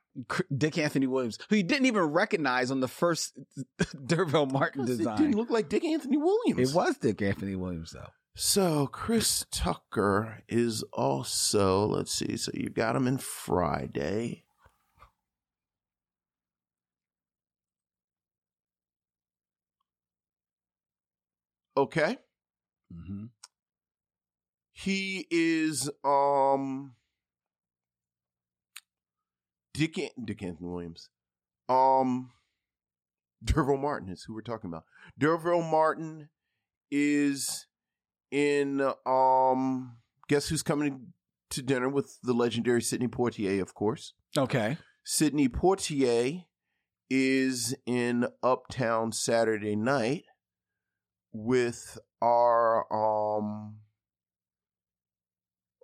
[0.56, 3.36] Dick Anthony Williams, who you didn't even recognize on the first
[4.06, 5.16] D'Urville Martin It design.
[5.16, 6.70] didn't look like Dick Anthony Williams.
[6.70, 8.06] it was Dick Anthony Williams, though.
[8.36, 14.44] So Chris Tucker is also, let's see, so you've got him in Friday.
[21.76, 22.18] Okay.
[22.92, 23.26] Mm-hmm.
[24.72, 26.94] He is um
[29.72, 31.08] Dick An- Dick Anthony Williams.
[31.68, 32.30] Um
[33.44, 34.84] D'Urville Martin is who we're talking about.
[35.18, 36.30] D'Urville Martin
[36.90, 37.66] is
[38.34, 39.96] in um
[40.28, 41.12] guess who's coming
[41.50, 44.14] to dinner with the legendary Sidney Poitier, of course.
[44.36, 44.76] Okay.
[45.04, 46.42] Sidney Poitier
[47.08, 50.24] is in Uptown Saturday night
[51.32, 53.76] with our um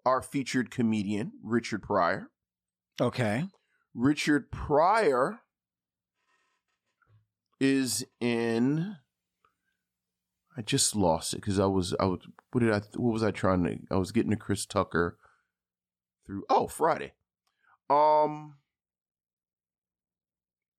[0.04, 2.30] our featured comedian Richard Pryor.
[3.00, 3.44] Okay.
[3.94, 5.38] Richard Pryor
[7.60, 8.96] is in
[10.56, 12.20] I just lost it cuz I was I was
[12.52, 15.16] what did I what was I trying to I was getting to Chris Tucker
[16.26, 17.12] through oh Friday.
[17.88, 18.56] Um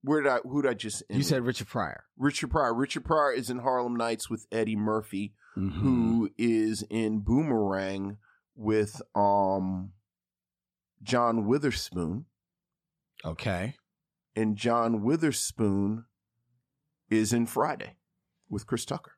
[0.04, 1.48] where did I who did I just You said with?
[1.48, 2.04] Richard Pryor.
[2.18, 2.74] Richard Pryor.
[2.74, 5.80] Richard Pryor is in Harlem Nights with Eddie Murphy, Mm-hmm.
[5.82, 8.18] who is in Boomerang
[8.56, 9.92] with um
[11.04, 12.26] John Witherspoon.
[13.26, 13.76] Okay.
[14.36, 16.06] And John Witherspoon
[17.10, 17.98] is in Friday
[18.50, 19.18] with Chris Tucker.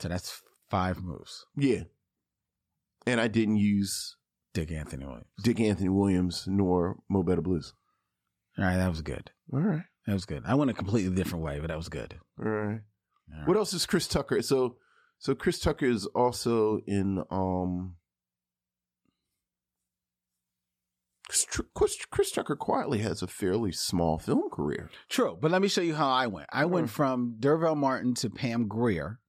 [0.00, 1.44] So that's five moves.
[1.56, 1.82] Yeah.
[3.06, 4.16] And I didn't use
[4.54, 5.26] Dick Anthony Williams.
[5.42, 7.74] Dick Anthony Williams nor Mo Better Blues.
[8.58, 9.30] All right, that was good.
[9.52, 9.84] All right.
[10.06, 10.42] That was good.
[10.46, 12.14] I went a completely different way, but that was good.
[12.38, 12.80] All right.
[13.32, 13.48] All right.
[13.48, 14.42] What else is Chris Tucker?
[14.42, 14.76] So
[15.18, 17.96] so Chris Tucker is also in um
[22.10, 24.90] Chris, Tucker quietly has a fairly small film career.
[25.08, 26.48] True, but let me show you how I went.
[26.52, 26.90] I went Mm.
[26.90, 29.19] from D'Urville Martin to Pam Grier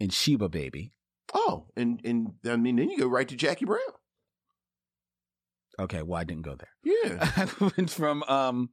[0.00, 0.92] in Sheba Baby.
[1.32, 3.80] Oh, and and I mean then you go right to Jackie Brown.
[5.78, 6.70] Okay, well I didn't go there.
[6.82, 7.30] Yeah.
[7.36, 8.70] I went from um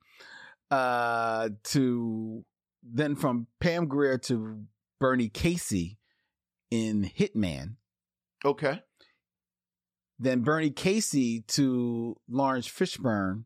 [0.71, 2.43] uh to
[2.83, 4.63] then from Pam Grier to
[4.99, 5.99] Bernie Casey
[6.71, 7.75] in Hitman.
[8.43, 8.81] Okay.
[10.19, 13.43] Then Bernie Casey to Laurence Fishburne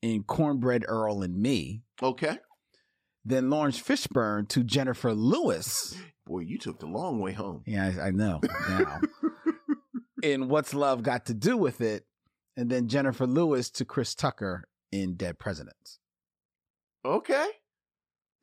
[0.00, 1.82] in Cornbread Earl and Me.
[2.02, 2.38] Okay.
[3.24, 5.94] Then Laurence Fishburne to Jennifer Lewis.
[6.28, 7.62] Boy, you took the long way home.
[7.66, 9.00] Yeah, I, I know now.
[10.22, 12.04] in What's Love Got to Do with It.
[12.56, 16.00] And then Jennifer Lewis to Chris Tucker in Dead Presidents.
[17.04, 17.46] Okay.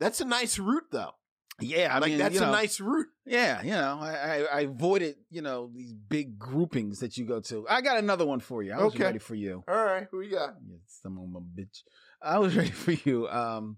[0.00, 1.12] That's a nice route, though.
[1.60, 3.06] Yeah, I like mean, that's you know, a nice route.
[3.24, 7.40] Yeah, you know, I, I, I avoided, you know, these big groupings that you go
[7.40, 7.66] to.
[7.68, 8.72] I got another one for you.
[8.72, 9.04] I was Okay.
[9.04, 9.64] ready for you.
[9.68, 10.54] All right, who you got?
[10.86, 11.82] Some of my bitch.
[12.20, 13.26] I was ready for you.
[13.28, 13.76] Um,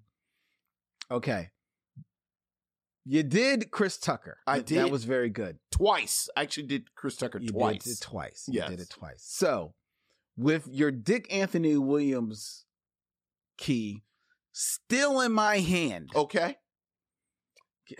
[1.10, 1.50] okay.
[3.04, 4.38] You did Chris Tucker.
[4.46, 4.78] I did.
[4.78, 5.58] That was very good.
[5.70, 6.28] Twice.
[6.36, 7.84] I actually did Chris Tucker You twice.
[7.84, 8.44] did it twice.
[8.48, 8.68] Yes.
[8.70, 9.22] You did it twice.
[9.26, 9.74] So,
[10.36, 12.64] with your Dick Anthony Williams
[13.56, 14.02] key
[14.52, 16.10] still in my hand.
[16.14, 16.56] Okay.
[17.88, 17.98] that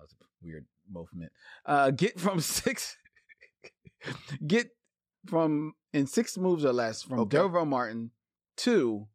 [0.00, 1.32] was a weird movement.
[1.64, 2.96] Uh, get from six,
[4.46, 4.68] get
[5.26, 7.38] from in six moves or less from Okay.
[7.64, 8.10] Martin
[8.58, 9.06] to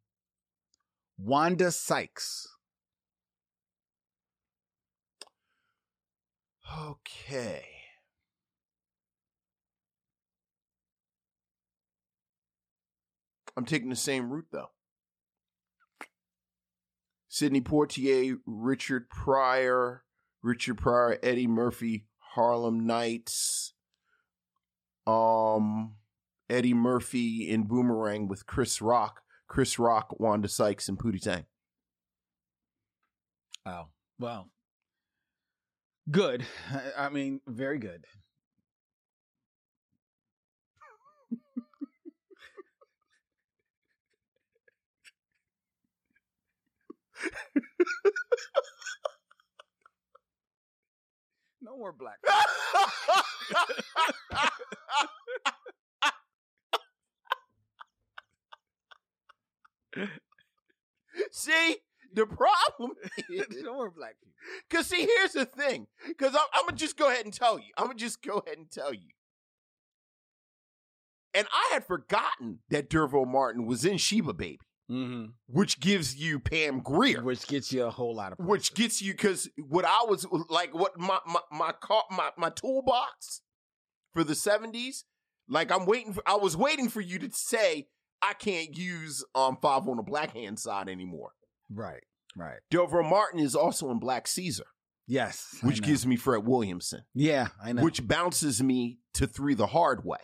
[1.16, 2.48] Wanda Sykes.
[6.76, 7.64] Okay.
[13.56, 14.70] I'm taking the same route though.
[17.28, 20.04] Sidney Poitier, Richard Pryor,
[20.42, 23.74] Richard Pryor, Eddie Murphy, Harlem Nights,
[25.06, 25.94] um,
[26.48, 31.44] Eddie Murphy in Boomerang with Chris Rock, Chris Rock, Wanda Sykes, and Pootie Tang.
[33.66, 33.88] Wow.
[34.18, 34.48] well,
[36.10, 36.44] good.
[36.96, 38.04] I, mean, very good.
[51.60, 52.18] No more black.
[61.32, 61.76] See,
[62.14, 62.92] the problem
[63.30, 64.34] is no more black people.
[64.68, 65.86] Because see, here's the thing.
[66.06, 67.66] Because I'm, I'm gonna just go ahead and tell you.
[67.76, 69.10] I'm gonna just go ahead and tell you.
[71.34, 74.58] And I had forgotten that D'Urville Martin was in Sheba Baby,
[74.90, 75.32] Mm-hmm.
[75.48, 78.38] which gives you Pam Grier, Which gets you a whole lot of.
[78.38, 82.48] which gets you because what I was like, what my my my car, my my
[82.48, 83.42] toolbox
[84.14, 85.02] for the '70s.
[85.46, 86.22] Like I'm waiting for.
[86.26, 87.88] I was waiting for you to say
[88.22, 91.32] I can't use um five on the black hand side anymore.
[91.70, 92.02] Right,
[92.36, 92.58] right.
[92.70, 94.66] D'Urville Martin is also in Black Caesar,
[95.06, 97.02] Yes, which gives me Fred Williamson.
[97.14, 97.82] yeah, I know.
[97.82, 100.18] which bounces me to three the hard way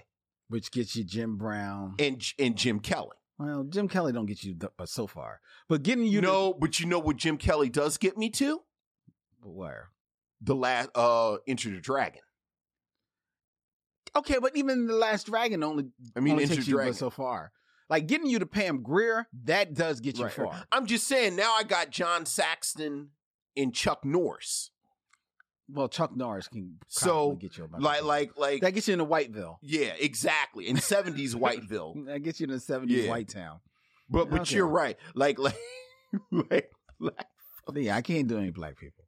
[0.48, 1.94] which gets you Jim Brown.
[1.98, 3.16] and and Jim Kelly.
[3.38, 6.78] well, Jim Kelly don't get you but so far, but getting you You know, but
[6.80, 8.61] you know what Jim Kelly does get me to
[9.42, 9.88] to where?
[10.42, 12.20] the last uh Enter the Dragon.
[14.16, 16.92] Okay, but even the Last Dragon only I mean, only Enter takes the you Dragon.
[16.92, 17.50] but so far.
[17.90, 20.46] Like getting you to Pam Grier, that does get you Right, far.
[20.46, 20.62] right.
[20.72, 21.36] I'm just saying.
[21.36, 23.10] Now I got John Saxon
[23.56, 24.70] and Chuck Norris.
[25.68, 28.60] Well, Chuck Norris can So, get you a Like, like, like.
[28.62, 29.56] that gets you in into Whiteville.
[29.62, 30.68] yeah, exactly.
[30.68, 33.10] In '70s Whiteville, That gets you in into seventies Yeah.
[33.10, 33.60] White Town.
[34.10, 34.56] but but Okay.
[34.56, 34.98] you're right.
[35.14, 35.56] Like, like,
[36.30, 36.70] like,
[37.00, 37.26] like.
[37.74, 39.04] Yeah, I can't do any black people.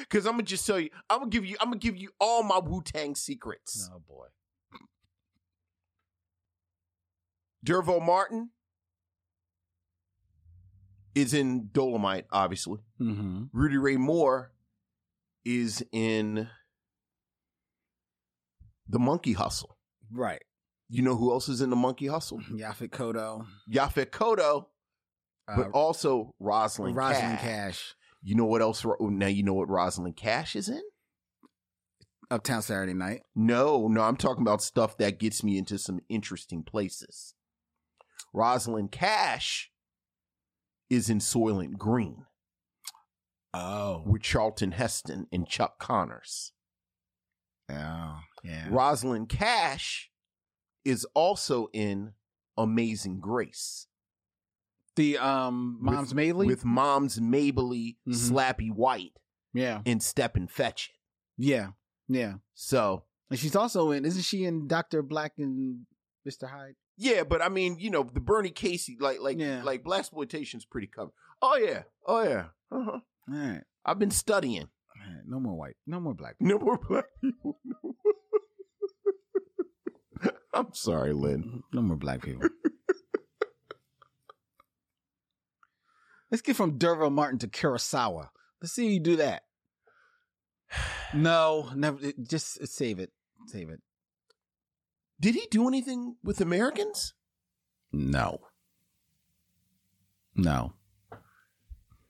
[0.00, 2.42] Because I'm gonna just tell you, I'm gonna give you, I'm gonna give you all
[2.42, 3.88] my Wu Tang secrets.
[3.92, 4.26] Oh boy.
[7.64, 8.50] D'Urville Martin
[11.14, 12.78] is in Dolomite, obviously.
[13.00, 13.44] Mm-hmm.
[13.52, 14.52] Rudy Ray Moore
[15.44, 16.48] is in
[18.88, 19.76] The Monkey Hustle.
[20.12, 20.42] Right.
[20.88, 22.40] You know who else is in The Monkey Hustle?
[22.52, 23.46] Yaphet Kotto.
[23.72, 24.66] Yaphet Kotto,
[25.46, 27.42] but Uh, also Rosalind, Rosalind Cash.
[27.42, 27.94] Cash.
[28.22, 28.84] You know what else?
[29.00, 30.82] Now you know what Rosalind Cash is in?
[32.30, 33.22] Uptown Saturday Night.
[33.34, 37.34] No, no, I'm talking about stuff that gets me into some interesting places.
[38.32, 39.70] Rosalind Cash
[40.88, 42.26] is in Soylent Green
[43.52, 44.02] Oh.
[44.06, 46.52] with Charlton Heston and Chuck Connors.
[47.68, 48.20] Oh.
[48.42, 48.68] Yeah.
[48.70, 50.10] Rosalind Cash
[50.84, 52.14] is also in
[52.56, 53.86] Amazing Grace
[54.96, 56.46] The um Mom's with, Mabley.
[56.46, 58.14] with Moms Mabley, Mhm.
[58.30, 59.16] Slappy White,
[59.54, 59.82] yeah.
[59.86, 60.90] and Stepin Fetchit.
[61.36, 61.72] Yeah.
[62.08, 62.34] Yeah.
[62.54, 65.86] So And she's also in isn't she in Doctor Black and
[66.28, 66.50] Mr.
[66.50, 66.74] Hyde?
[67.02, 69.62] Yeah, but I mean, you know, the Bernie Casey, like, like, yeah.
[69.64, 71.14] like, black exploitation's pretty covered.
[71.40, 72.44] Oh yeah, oh yeah.
[72.70, 73.00] Uh-huh.
[73.00, 74.68] All right, I've been studying.
[75.26, 76.58] No more white, no more black, people.
[76.58, 77.58] no more black people.
[80.52, 81.62] I'm sorry, Lynn.
[81.72, 82.50] No more black people.
[86.30, 88.28] Let's get from D'Urville Martin to Kurosawa.
[88.60, 89.44] Let's see you do that.
[91.12, 91.98] No, never.
[92.22, 93.10] Just save it.
[93.48, 93.80] Save it.
[95.20, 97.14] Did he do anything with Americans?
[97.92, 98.40] No.
[100.34, 100.72] No.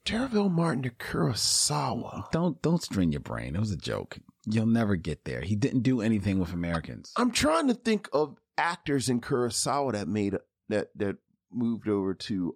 [0.04, 2.30] D'Urville Martin to Kurosawa.
[2.30, 3.54] Don't don't strain your brain.
[3.54, 4.18] It was a joke.
[4.46, 5.42] You'll never get there.
[5.42, 7.12] He didn't do anything with Americans.
[7.16, 10.36] I'm trying to think of actors in Kurosawa that made
[10.68, 11.16] that that
[11.52, 12.54] moved over to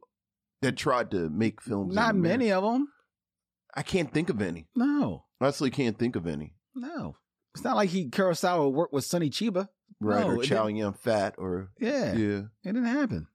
[0.63, 1.95] that tried to make films.
[1.95, 2.89] Not many of them.
[3.75, 4.67] I can't think of any.
[4.75, 5.25] No.
[5.41, 6.55] Honestly, can't think of any.
[6.75, 7.17] No.
[7.55, 9.69] It's not like he Kurosawa worked with Sonny Chiba.
[10.01, 12.41] Right, No, or Chow Yun Fat, or Yeah, yeah.
[12.65, 13.29] It didn't happen.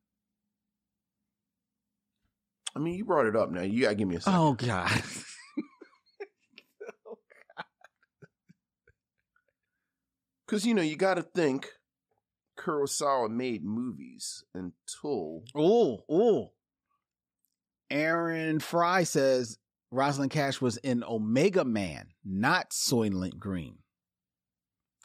[2.75, 3.61] I mean, you brought it up now.
[3.61, 4.39] You gotta give me a second.
[4.39, 4.91] Oh God.
[7.07, 7.17] Oh
[7.55, 7.65] God.
[10.45, 11.67] Because, you know, you got to think
[12.57, 15.43] Kurosawa made movies until.
[15.55, 16.51] Oh, oh.
[17.91, 19.57] Aaron Fry says
[19.91, 23.77] Rosalind Cash was in Omega Man, not Soylent Green.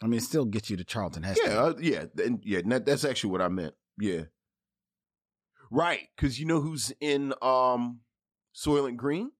[0.02, 1.50] I mean, it still gets you to Charlton Heston.
[1.50, 2.60] Yeah, uh, yeah, and yeah.
[2.66, 3.74] that- that's actually what I meant.
[4.00, 4.22] Yeah,
[5.70, 6.08] right.
[6.16, 8.00] Because you know who's in um
[8.54, 9.30] Soylent Green?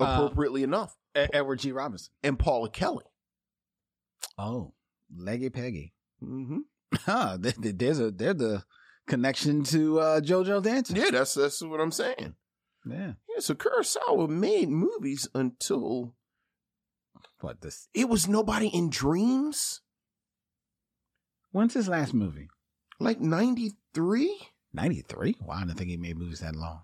[0.00, 1.72] Uh, Appropriately enough, E- Edward G.
[1.72, 2.12] Robinson.
[2.22, 3.04] and Paula Kelly.
[4.38, 4.74] Oh,
[5.16, 5.94] Leggy Peggy.
[6.22, 6.58] Mm-hmm.
[6.94, 8.64] Huh, th- th- there's a there's the
[9.06, 10.94] connection to uh, JoJo Dancer.
[10.96, 12.34] Yeah, that's that's what I'm saying.
[12.88, 13.12] Yeah.
[13.28, 16.14] Yeah, so Kurosawa made movies until
[17.40, 17.88] What this?
[17.94, 19.80] it was nobody in dreams,
[21.52, 22.48] When's his last movie?
[22.98, 24.38] like '93.
[24.72, 25.36] Ninety three.
[25.40, 26.82] Wow, I didn't think he made movies that long.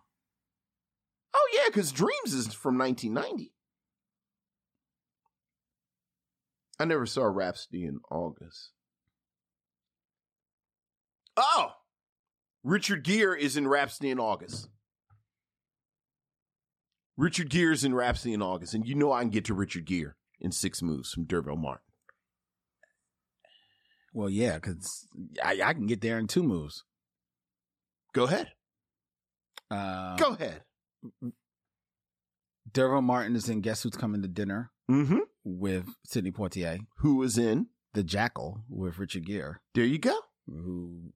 [1.34, 3.52] Oh yeah, because Dreams is from 1990.
[6.78, 8.70] I never saw Rhapsody in August.
[11.36, 11.72] Oh,
[12.62, 14.68] Richard Gere is in Rhapsody in August.
[17.16, 19.84] Richard Gere is in Rhapsody in August, and you know I can get to Richard
[19.86, 21.84] Gere in six moves from D'Urville Martin.
[24.12, 25.06] Well, yeah, because
[25.42, 26.84] I, I can get there in two moves.
[28.12, 28.48] Go ahead.
[29.70, 30.62] Uh, Go ahead.
[32.70, 35.20] D'Urville Martin is in Guess Who's Coming to Dinner Mm-hmm.
[35.44, 36.78] with Sidney Poitier.
[36.98, 37.68] Who was in?
[37.94, 40.18] The Jackal with Richard Gere, There you go.
[40.46, 41.12] who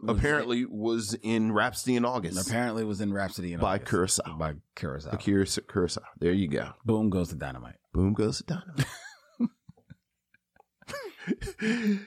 [0.00, 3.92] was- Apparently was in Rhapsody in August apparently was in Rhapsody in by August.
[3.92, 4.38] Kurosawa.
[4.38, 5.12] By Kurosawa.
[5.14, 6.02] Akira Kurosawa.
[6.18, 6.70] There you go.
[6.84, 7.76] Boom goes the dynamite.
[7.92, 8.86] Boom goes the dynamite.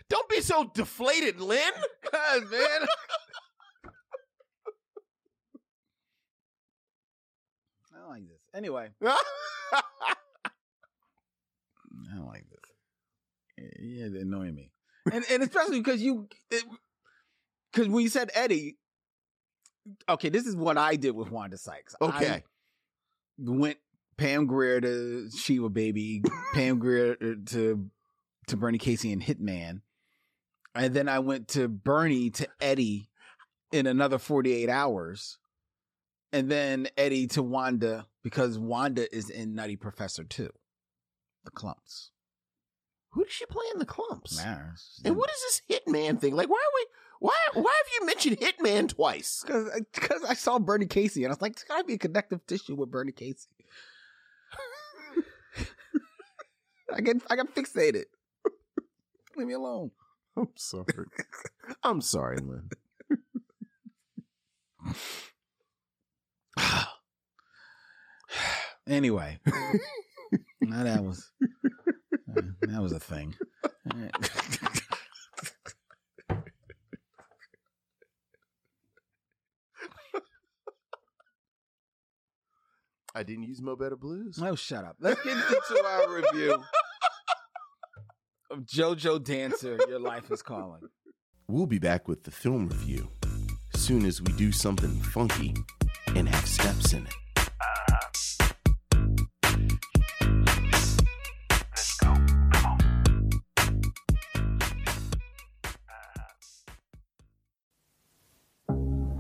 [0.10, 1.72] Don't be so deflated, Lynn.
[2.12, 2.62] Cause man.
[7.94, 8.40] I don't like this.
[8.56, 9.18] Anyway, I
[12.16, 12.60] don't like this.
[13.82, 14.72] Yeah, they're annoying me,
[15.12, 16.28] and and especially because you,
[17.72, 18.78] because when you said Eddie,
[20.08, 21.96] okay, this is what I did with Wanda Sykes.
[22.02, 22.28] okay.
[22.28, 22.44] I
[23.40, 23.78] went
[24.18, 27.90] Pam Grier to Sheba Baby, Pam Grier uh, to
[28.48, 29.82] to Bernie Casey and Hitman,
[30.76, 33.10] and then I went to Bernie to Eddie
[33.72, 35.38] in another forty eight hours,
[36.34, 40.50] and then Eddie to Wanda because Wanda is in Nutty Professor too,
[41.46, 42.10] the Klumps.
[43.12, 44.38] Who did she play in the Klumps?
[44.38, 45.02] Matters.
[45.04, 46.36] And what is this Hitman thing?
[46.36, 46.86] Like, why are we?
[47.20, 47.36] Why?
[47.54, 49.44] Why have you mentioned Hitman twice?
[49.46, 52.46] Because I saw Bernie Casey and I was like, there's got to be a connective
[52.48, 53.50] tissue with Bernie Casey.
[56.94, 58.06] I get I got fixated.
[59.36, 59.92] Leave me alone.
[60.38, 60.86] I'm sorry.
[61.84, 62.70] I'm sorry, Lynn.
[68.88, 69.38] Anyway,
[70.62, 71.32] now that was
[72.36, 73.36] uh, that was a thing.
[83.20, 84.40] I didn't use Mo Better Blues.
[84.42, 84.96] Oh, shut up.
[85.02, 86.64] Let's get into our review
[88.50, 89.78] of JoJo Dancer.
[89.90, 90.80] Your life is calling.
[91.50, 93.10] We'll be back with the film review
[93.76, 95.54] soon as we do something funky
[96.16, 97.14] and have steps in it.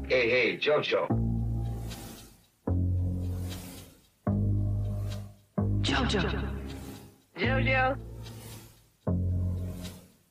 [0.07, 1.28] Hey, hey, Jojo.
[6.09, 6.41] Jojo.
[7.37, 7.97] Jojo.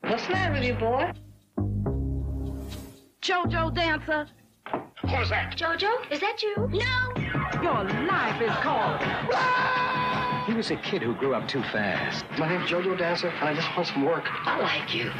[0.00, 1.12] What's the matter with you, boy?
[3.22, 4.26] Jojo dancer.
[5.02, 5.56] Who's that?
[5.56, 6.68] Jojo, is that you?
[6.72, 7.12] No.
[7.62, 9.00] Your life is called.
[10.48, 12.24] He was a kid who grew up too fast.
[12.38, 14.24] My name's Jojo Dancer, and I just want some work.
[14.46, 15.10] I like you.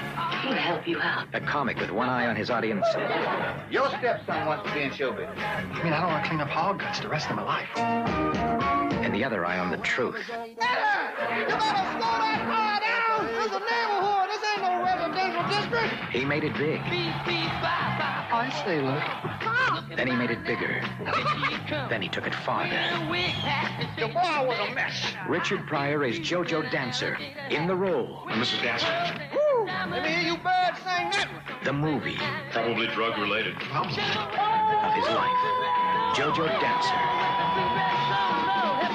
[0.42, 1.28] He'll help you out.
[1.34, 2.86] A comic with one eye on his audience
[3.70, 5.28] Your stepson wants to be in showbiz.
[5.36, 8.27] I mean, I don't want to clean up hog guts the rest of my life.
[9.18, 10.14] And the other eye on the truth.
[10.16, 10.98] You better slow
[11.98, 13.26] that car down.
[13.26, 14.30] This is a neighborhood.
[14.30, 16.12] This ain't no residential district.
[16.12, 16.80] He made it big.
[18.30, 19.96] I say, look.
[19.96, 20.82] Then he made it bigger.
[21.88, 22.76] then he took it farther.
[23.96, 25.12] Your boy was a mess.
[25.28, 27.18] Richard Pryor is Jojo Dancer
[27.50, 28.22] in the role.
[28.28, 28.62] Mrs.
[28.62, 29.30] Dancer.
[29.34, 29.66] Woo!
[29.66, 31.64] Let me hear you birds sing that one.
[31.64, 32.18] The movie
[32.52, 33.54] Probably drug related.
[33.56, 33.86] of
[34.94, 35.38] his life.
[36.14, 37.27] Jojo Dancer.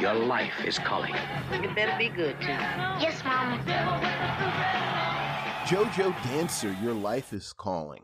[0.04, 1.16] Your life is calling.
[1.54, 2.48] You better be good, too.
[2.48, 3.58] Yes, Mama.
[5.66, 8.04] JoJo Dancer, Your Life is Calling.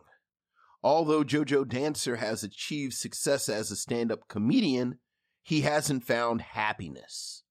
[0.81, 4.99] Although JoJo Dancer has achieved success as a stand up comedian,
[5.43, 7.43] he hasn't found happiness.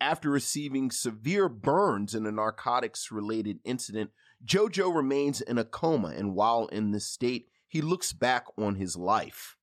[0.00, 4.10] After receiving severe burns in a narcotics related incident,
[4.46, 8.96] JoJo remains in a coma, and while in this state, he looks back on his
[8.96, 9.56] life.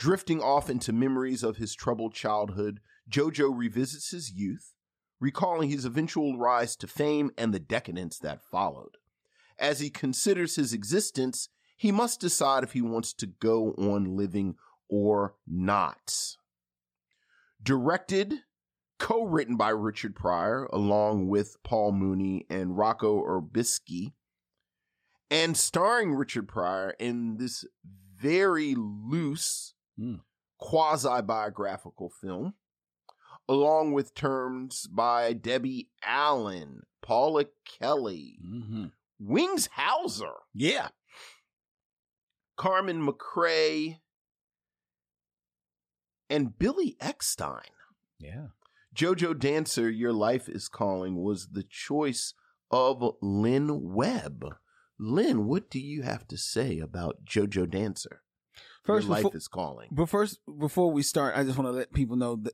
[0.00, 4.72] Drifting off into memories of his troubled childhood, JoJo revisits his youth,
[5.20, 8.96] recalling his eventual rise to fame and the decadence that followed.
[9.58, 14.56] As he considers his existence, he must decide if he wants to go on living
[14.88, 16.36] or not.
[17.62, 18.34] Directed,
[18.98, 24.12] co written by Richard Pryor, along with Paul Mooney and Rocco Urbisci,
[25.30, 27.64] and starring Richard Pryor in this
[28.16, 30.16] very loose, Hmm.
[30.58, 32.54] quasi biographical film
[33.48, 38.84] along with terms by Debbie Allen, Paula Kelly, Mm-hmm.
[39.20, 40.88] Wings Hauser, Yeah.
[42.56, 43.98] Carmen McRae,
[46.30, 47.60] and Billy Eckstine.
[48.18, 48.46] Yeah.
[48.94, 52.34] JoJo Dancer, Your Life is Calling was the choice
[52.70, 54.44] of Lynn Webb.
[54.98, 58.22] Lynn, what do you have to say about JoJo Dancer?
[58.84, 59.88] First, Your Life before, is Calling.
[59.90, 62.52] but first, before we start, I just want to let people know that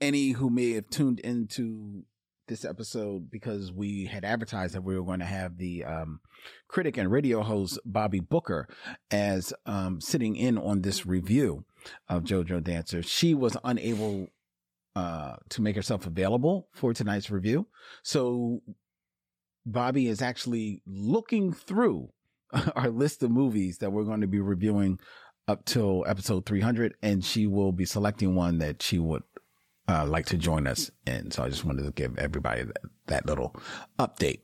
[0.00, 2.04] any who may have tuned into
[2.48, 6.20] this episode because we had advertised that we were going to have the um,
[6.68, 8.68] critic and radio host Bobby Booker
[9.10, 11.64] as um, sitting in on this review
[12.08, 13.02] of JoJo Dancer.
[13.02, 14.26] She was unable
[14.96, 17.68] uh, to make herself available for tonight's review,
[18.02, 18.60] so
[19.64, 22.10] Bobby is actually looking through
[22.74, 24.98] our list of movies that we're going to be reviewing
[25.48, 29.22] up till episode 300 and she will be selecting one that she would
[29.90, 31.30] uh, like to join us in.
[31.30, 33.54] So I just wanted to give everybody that, that little
[33.98, 34.40] update.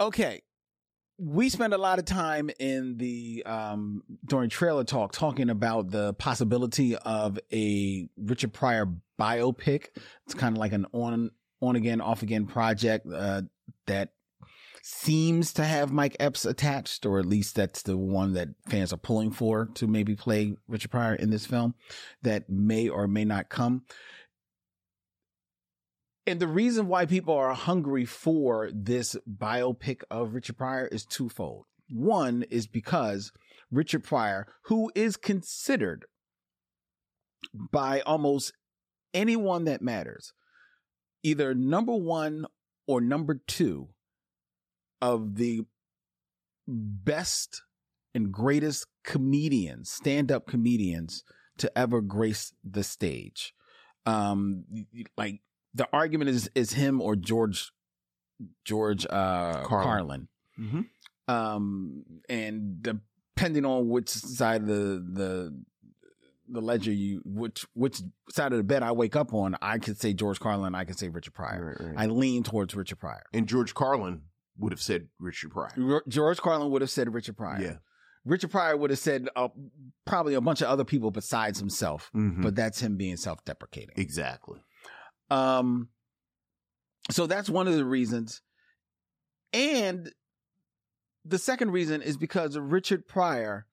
[0.00, 0.42] Okay.
[1.18, 6.14] We spent a lot of time in the, um, during trailer talk talking about the
[6.14, 8.86] possibility of a Richard Pryor
[9.20, 9.88] biopic.
[10.24, 13.42] It's kind of like an on, on again, off again project, uh,
[13.86, 14.14] that
[14.82, 18.98] seems to have Mike Epps attached, or at least that's the one that fans are
[18.98, 21.74] pulling for to maybe play Richard Pryor in this film
[22.22, 23.82] that may or may not come.
[26.26, 31.64] And the reason why people are hungry for this biopic of Richard Pryor is twofold.
[31.88, 33.32] One is because
[33.70, 36.04] Richard Pryor, who is considered
[37.52, 38.52] by almost
[39.12, 40.32] anyone that matters,
[41.22, 42.46] either number one
[42.86, 43.88] or number two
[45.02, 45.62] of the
[46.66, 47.62] best
[48.14, 51.24] and greatest comedians, stand up comedians
[51.58, 53.54] to ever grace the stage.
[54.06, 54.64] Um,
[55.16, 55.40] like
[55.74, 57.70] the argument is, is him or George,
[58.64, 60.28] George, uh, Carlin.
[60.58, 60.86] Mhm.
[61.28, 64.74] Um, and depending on which side of the,
[65.12, 65.62] the,
[66.48, 69.98] the ledger you, which, which side of the bed I wake up on, I could
[70.00, 71.76] say George Carlin, I could say Richard Pryor.
[71.78, 71.94] Right, right.
[71.98, 73.22] I lean towards Richard Pryor.
[73.32, 74.22] and George Carlin
[74.58, 76.02] would have said Richard Pryor.
[76.08, 77.60] George Carlin would have said Richard Pryor.
[77.62, 77.76] Yeah.
[78.24, 79.48] Richard Pryor would have said uh,
[80.04, 82.42] probably a bunch of other people besides himself, Mhm.
[82.42, 83.94] but that's him being self-deprecating.
[83.96, 84.60] Exactly.
[85.30, 85.88] Um,
[87.10, 88.42] so that's one of the reasons.
[89.52, 90.12] And
[91.24, 93.66] the second reason is because Richard Pryor,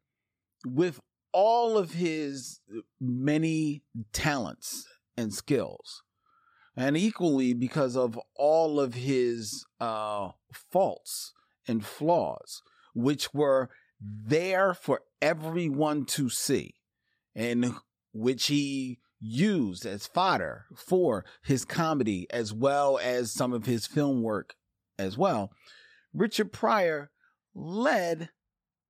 [0.65, 0.99] with
[1.34, 2.61] all of his
[3.01, 6.03] many talents and skills,
[6.78, 11.34] and equally because of all of his uh, faults
[11.67, 12.61] and flaws,
[12.93, 13.69] which were
[13.99, 16.75] there for everyone to see,
[17.36, 17.73] and
[18.13, 24.21] which he used as fodder for his comedy as well as some of his film
[24.21, 24.53] work
[24.99, 25.51] as well.
[26.13, 27.09] Richard Pryor
[27.55, 28.30] led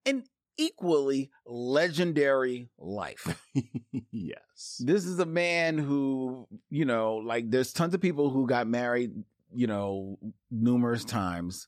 [0.05, 0.25] an
[0.57, 3.41] equally legendary life.
[4.11, 4.81] yes.
[4.83, 9.11] This is a man who, you know, like there's tons of people who got married,
[9.53, 10.17] you know,
[10.51, 11.67] numerous times.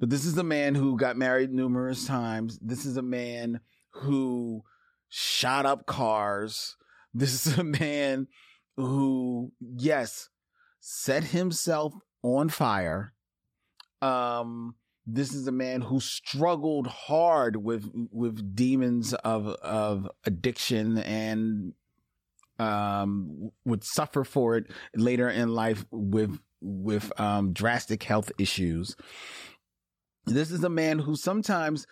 [0.00, 2.58] But this is a man who got married numerous times.
[2.60, 3.60] This is a man
[3.90, 4.64] who
[5.08, 6.76] shot up cars.
[7.14, 8.26] This is a man
[8.74, 10.30] who, yes,
[10.80, 13.12] set himself on fire.
[14.00, 14.76] Um,
[15.06, 21.72] this is a man who struggled hard with with demons of of addiction and
[22.58, 28.94] um would suffer for it later in life with with um drastic health issues.
[30.26, 31.86] This is a man who sometimes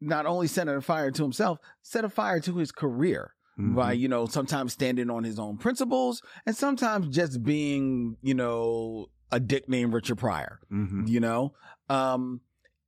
[0.00, 4.06] not only set a fire to himself set a fire to his career by you
[4.06, 9.66] know sometimes standing on his own principles and sometimes just being you know a dick
[9.66, 11.08] named richard pryor Mhm.
[11.08, 11.54] you know
[11.88, 12.40] um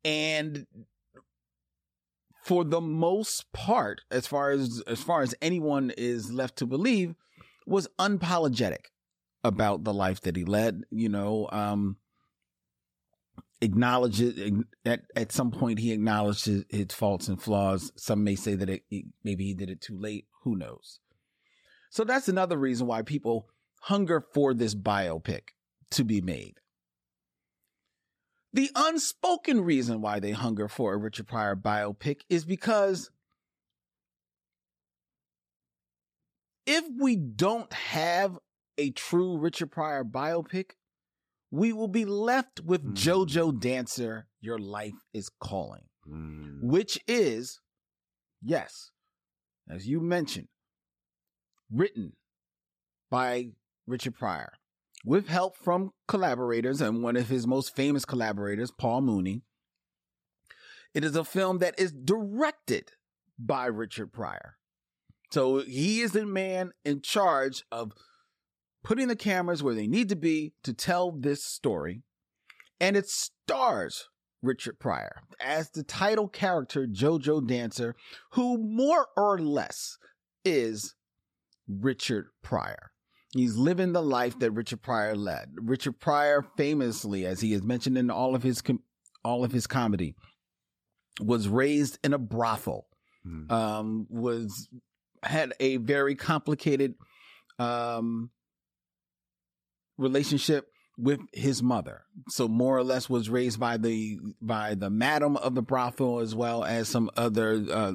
[0.05, 0.67] and
[2.45, 7.15] for the most part as far as as far as anyone is left to believe
[7.67, 8.87] was unapologetic
[9.45, 11.97] about the life that he led you know um
[13.61, 17.93] acknowledge it at at some point he acknowledged his, his faults and flaws.
[17.97, 20.27] Some may say that it, it- maybe he did it too late.
[20.45, 21.01] Who knows?
[21.91, 23.49] So that's another reason why people
[23.81, 25.49] hunger for this biopic
[25.91, 26.55] to be made
[28.59, 33.09] the unspoken reason why they hunger for a Richard Pryor biopic is because
[36.67, 38.37] if we don't have
[38.77, 40.73] a true Richard Pryor biopic,
[41.53, 42.95] we will be left with Hmm.
[42.95, 46.61] JoJo Dancer, Your Life is Calling, Mm.
[46.65, 47.61] which is,
[48.43, 48.91] yes,
[49.69, 50.49] as you mentioned,
[51.71, 52.17] written
[53.09, 53.53] by
[53.87, 54.53] Richard Pryor
[55.05, 59.43] with help from collaborators and one of his most famous collaborators, Paul Mooney.
[60.95, 62.93] It is a film that is directed
[63.39, 64.57] by Richard Pryor.
[65.31, 67.93] So he is the man in charge of
[68.83, 72.03] putting the cameras where they need to be to tell this story.
[72.81, 74.09] And it stars
[74.43, 77.95] Richard Pryor as the title character, Jojo Dancer,
[78.33, 79.99] who more or less
[80.45, 80.95] is
[81.69, 82.93] Richard Pryor.
[83.35, 85.51] He's living the life that Richard Pryor led.
[85.61, 88.83] Richard Pryor, famously, as he is mentioned in all of his com-
[89.25, 90.15] all of his comedy,
[91.21, 92.87] was raised in a brothel.
[93.27, 93.51] Mm.
[93.51, 94.69] Um, was
[95.23, 96.95] had a very complicated
[97.59, 98.31] um,
[99.99, 102.03] relationship with his mother.
[102.29, 106.35] So more or less was raised by the by the madam of the brothel as
[106.35, 107.93] well as some other uh,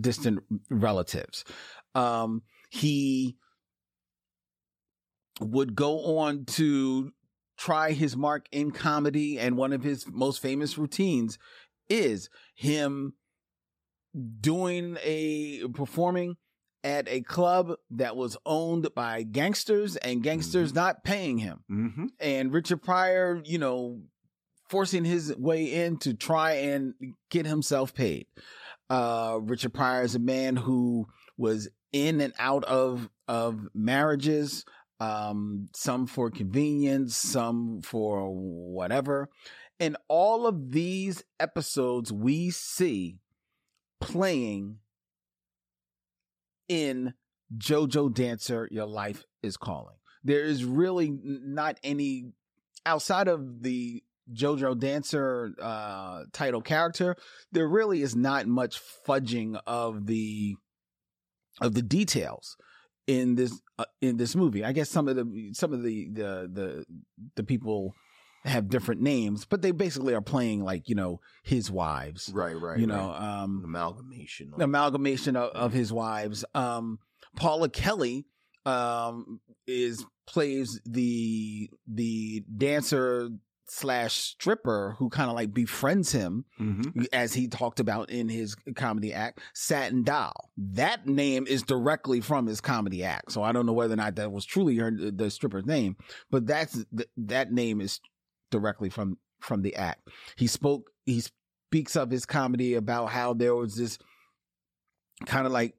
[0.00, 1.44] distant relatives.
[1.94, 3.36] Um, he
[5.42, 7.12] would go on to
[7.58, 11.38] try his mark in comedy and one of his most famous routines
[11.88, 13.14] is him
[14.40, 16.36] doing a performing
[16.84, 22.06] at a club that was owned by gangsters and gangsters not paying him Mm-hmm.
[22.20, 24.00] and Richard Pryor, you know,
[24.68, 26.94] forcing his way in to try and
[27.30, 28.26] get himself paid.
[28.90, 31.06] Uh, Richard Pryor is a man who
[31.38, 34.64] was in and out of of marriages,
[35.02, 39.28] um, some for convenience, some for whatever.
[39.80, 43.18] In all of these episodes we see
[44.00, 44.78] playing
[46.68, 47.14] in
[47.56, 49.96] JoJo Dancer, Your Life is Calling.
[50.22, 52.26] There is really not any
[52.86, 57.16] outside of the JoJo Dancer uh, title character.
[57.50, 60.54] There really is not much fudging of the
[61.60, 62.56] of the details
[63.06, 64.64] in this uh, in this movie.
[64.64, 66.84] I guess some of the some of the the the
[67.36, 67.94] the people
[68.44, 72.78] have different names, but they basically are playing like you know his wives, Right, right.
[72.78, 73.08] you know.
[73.10, 73.42] right.
[73.42, 74.52] Um, amalgamation.
[74.58, 76.44] amalgamation of, of his wives.
[76.54, 76.98] Um,
[77.36, 78.26] Paula Kelly
[78.66, 83.30] um, is plays the the dancer
[83.74, 87.06] slash stripper who kind of like befriends him Mhm.
[87.12, 92.46] as he talked about in his comedy act satin doll that name is directly from
[92.46, 95.30] his comedy act so i don't know whether or not that was truly her the
[95.30, 95.96] stripper's name
[96.30, 97.98] but that's th- that name is
[98.50, 100.06] directly from from the act
[100.36, 101.22] he spoke he
[101.70, 103.96] speaks of his comedy about how there was this
[105.24, 105.74] kind of like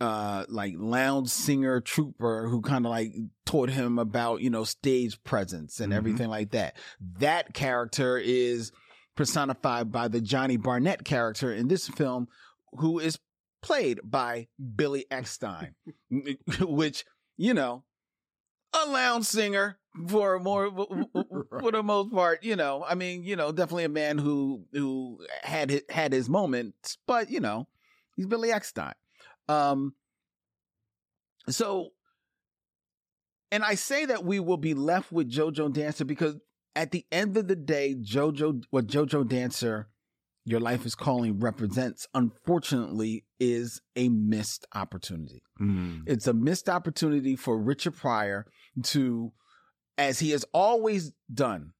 [0.00, 3.12] uh like lounge singer trooper who kind of like
[3.46, 5.96] taught him about you know stage presence and Mhm.
[5.96, 6.76] everything like that
[7.18, 8.70] that character is
[9.16, 12.28] personified by the johnny barnett character in this film
[12.74, 13.18] who is
[13.60, 14.46] played by
[14.76, 15.74] billy eckstine
[16.60, 17.04] which
[17.36, 17.82] you know
[18.72, 20.70] a lounge singer for more
[21.60, 22.84] for the most part, you know.
[22.86, 27.30] I mean, you know, definitely a man who who had his, had his moments, but
[27.30, 27.66] you know,
[28.14, 28.92] he's Billy Eckstine.
[29.48, 29.94] Um
[31.48, 31.90] so
[33.50, 36.36] and I say that we will be left with JoJo Dancer because
[36.76, 39.88] at the end of the day, JoJo what JoJo Dancer
[40.44, 45.42] Your Life is Calling represents, unfortunately, is a missed opportunity.
[45.60, 46.02] Mm.
[46.06, 48.46] It's a missed opportunity for Richard Pryor
[48.84, 49.32] to,
[49.96, 51.72] as he has always done,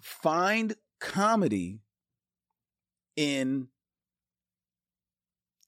[0.00, 1.80] find comedy
[3.16, 3.68] in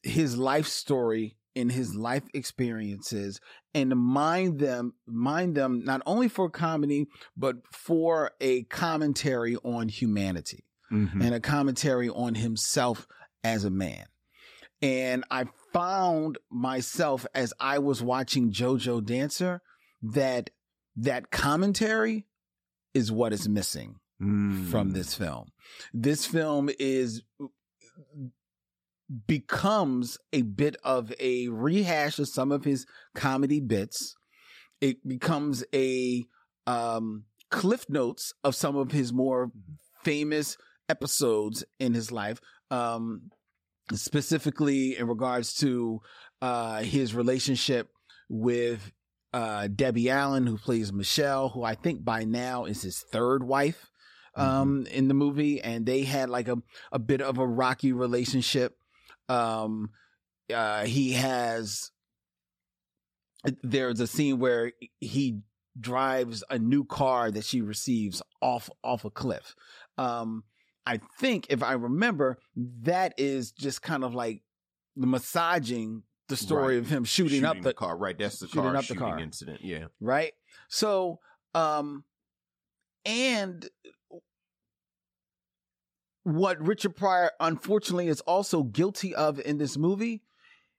[0.02, 3.40] his life story, in his life experiences,
[3.74, 10.64] and mind them, mind them not only for comedy, but for a commentary on humanity
[10.92, 11.22] Mhm.
[11.24, 13.06] and a commentary on himself
[13.44, 14.06] as a man.
[14.82, 19.60] And I found myself as I was watching JoJo Dancer
[20.02, 20.50] that
[20.96, 22.26] that commentary
[22.94, 24.68] is what is missing Mm.
[24.70, 25.50] from this film.
[25.92, 27.22] This film is
[29.26, 34.14] becomes a bit of a rehash of some of his comedy bits.
[34.80, 36.24] It becomes a
[36.66, 39.50] um cliff notes of some of his more
[40.04, 40.56] famous
[40.88, 42.40] episodes in his life.
[42.70, 43.30] Um
[43.92, 46.00] specifically in regards to
[46.40, 47.88] uh his relationship
[48.28, 48.92] with
[49.32, 53.90] uh Debbie Allen who plays Michelle who I think by now is his third wife
[54.36, 56.58] um in the movie and they had like a
[56.92, 58.76] a bit of a rocky relationship
[59.30, 59.90] um
[60.52, 61.90] uh he has
[63.62, 65.38] there's a scene where he
[65.78, 69.54] drives a new car that she receives off off a cliff
[69.96, 70.42] um
[70.86, 72.38] I think if I remember,
[72.82, 74.42] that is just kind of like
[74.96, 76.82] the massaging the story Right.
[76.82, 77.96] of him shooting, up the, car.
[77.96, 79.18] Right, that's the shooting car up the car.
[79.20, 79.60] incident.
[79.62, 79.84] Yeah.
[80.00, 80.32] right.
[80.68, 81.20] So,
[81.54, 82.02] um,
[83.04, 83.68] and
[86.34, 90.22] what Richard Pryor unfortunately is also guilty of in this movie,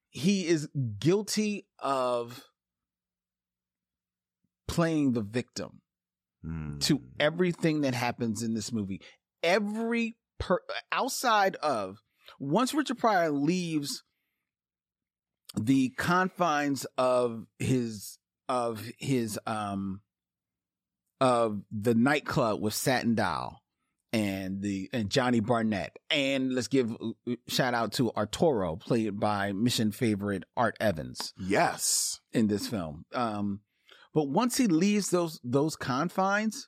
[0.09, 0.67] he is
[0.99, 2.43] guilty of
[4.67, 5.81] playing the victim.
[6.43, 7.03] to Mm.
[7.19, 8.99] everything that happens in this movie.
[9.43, 10.59] Every per
[10.91, 12.01] outside of
[12.39, 14.03] once Richard Pryor leaves
[15.55, 18.17] the confines of his
[18.49, 20.01] of his um
[21.19, 23.60] of the nightclub with Satin Doll
[24.13, 29.51] and the and Johnny Barnett and let's give uh, shout out to Arturo played by
[29.53, 32.19] mission favorite Art Evans Yes.
[32.33, 33.05] in this film.
[33.13, 33.61] Um,
[34.13, 36.67] but once he leaves those those confines,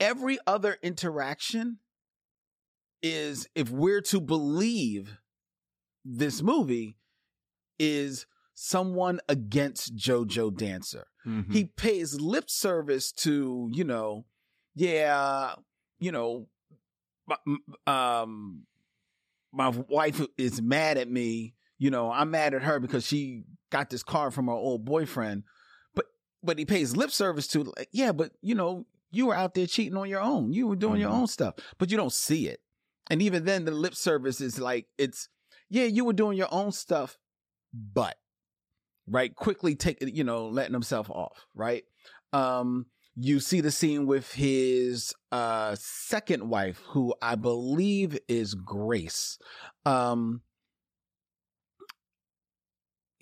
[0.00, 1.78] every other interaction
[3.02, 5.18] is, if we're to believe
[6.04, 6.96] this movie,
[7.78, 11.06] is someone against JoJo Dancer.
[11.26, 11.52] Mhm.
[11.52, 14.24] He pays lip service to, you know,
[14.76, 15.54] yeah,
[15.98, 16.46] you know,
[17.26, 17.56] my-
[17.88, 18.62] um,
[19.52, 21.54] my wife is mad at me.
[21.78, 25.42] You know, I'm mad at her because she got this car from her old boyfriend.
[25.94, 26.06] But
[26.42, 29.66] but he pays lip service to like, yeah, but you know, you were out there
[29.66, 30.52] cheating on your own.
[30.52, 31.20] You were doing your Mhm.
[31.20, 32.60] own stuff, but you don't see it.
[33.10, 35.28] And even then, the lip service is like it's
[35.68, 37.18] yeah, you were doing your own stuff,
[37.72, 38.16] but
[39.08, 41.84] right quickly take you know letting himself off right
[42.32, 42.86] um
[43.18, 49.38] you see the scene with his uh second wife who i believe is grace
[49.86, 50.42] um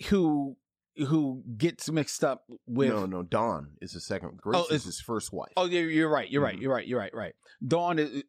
[0.09, 0.57] who
[0.97, 3.23] who gets mixed up with no, no.
[3.25, 4.37] Dawn is the second.
[4.41, 5.51] Grace Oh, is his first wife.
[5.57, 6.31] Oh, yeah, you're right.
[6.31, 6.57] You're right.
[6.57, 6.61] Mhm.
[6.63, 6.87] You're right.
[6.87, 7.13] You're right.
[7.13, 7.35] Right.
[7.67, 8.23] Dawn is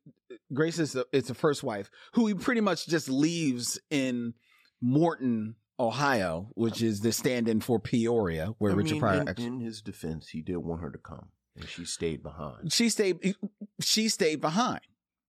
[0.52, 4.34] Grace is the, is the first wife who he pretty much just leaves in
[4.82, 9.22] Morton, Ohio, which is the stand-in for Peoria, where I Richard mean, Pryor.
[9.22, 12.72] in, ex- in his defense, he did want her to come, and she stayed behind.
[12.72, 13.36] she stayed.
[13.80, 14.82] She stayed behind.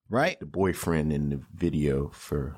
[0.09, 0.39] Right.
[0.39, 2.57] The boyfriend in the video for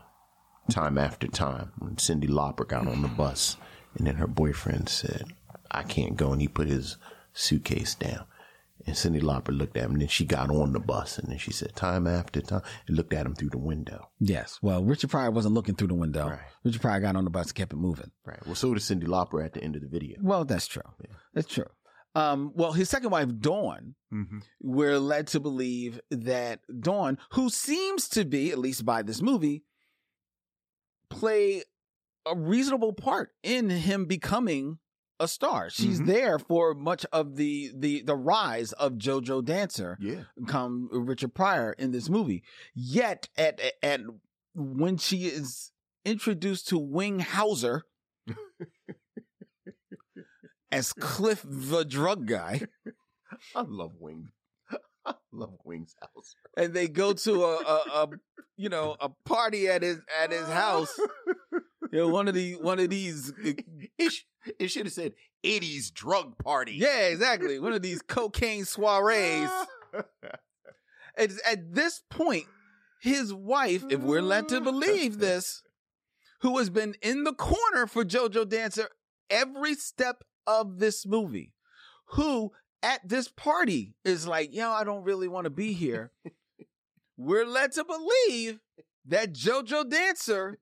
[0.71, 3.57] time after time when Cyndi Lauper got on the bus,
[3.97, 5.25] and then her boyfriend said,
[5.71, 6.99] "I can't go," and he put his
[7.33, 8.25] suitcase down.
[8.87, 11.39] And Cyndi Lauper looked at him, and then she got on the bus, and then
[11.39, 14.11] she said, "Time after time," and looked at him through the window.
[14.21, 14.59] Yes.
[14.63, 16.29] Well, Richard Pryor wasn't looking through the window.
[16.29, 16.39] Right.
[16.65, 18.13] Richard Pryor got on the bus and kept it moving.
[18.25, 18.45] Right.
[18.47, 20.19] Well, so did Cyndi Lauper at the end of the video.
[20.23, 20.83] Well, that's true.
[21.01, 21.17] Yeah.
[21.35, 21.67] That's true.
[22.19, 24.39] Um, well, his second wife, Dawn, Mm-hmm.
[24.61, 29.65] we're led to believe that Dawn, who seems to be, at least by this movie,
[31.11, 31.63] play
[32.27, 34.79] a reasonable part in him becoming
[35.21, 35.69] a star.
[35.69, 36.07] She's Mhm.
[36.07, 40.25] there for much of the the the rise of JoJo Dancer Yeah.
[40.47, 42.43] come Richard Pryor in this movie.
[42.75, 44.01] Yet at at
[44.55, 45.73] when she is
[46.05, 47.83] introduced to Wing Hauser
[50.71, 52.63] as Cliff the drug guy.
[53.55, 54.31] I love Wings.
[55.07, 56.35] I love Wings House.
[56.57, 58.09] and they go to a, a, a
[58.57, 60.99] you know a party at his at his house.
[61.91, 63.33] You know, one of the one of these.
[63.43, 63.53] Uh,
[63.97, 64.25] it, sh-
[64.59, 66.73] it should have said 80s drug party.
[66.75, 67.59] Yeah, exactly.
[67.59, 69.49] One of these cocaine soirees.
[71.17, 72.45] It's at this point,
[73.01, 75.63] his wife, if we're led to believe this,
[76.43, 78.89] who has been in the corner for JoJo Dancer
[79.31, 81.53] every step of this movie,
[82.13, 82.51] who
[82.83, 86.11] at this party is like, yo, I don't really want to be here.
[87.17, 88.59] we're led to believe
[89.07, 90.59] that JoJo Dancer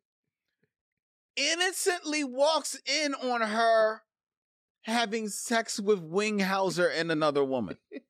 [1.37, 4.03] innocently walks in on her
[4.83, 7.77] having sex with Winghauser and another woman.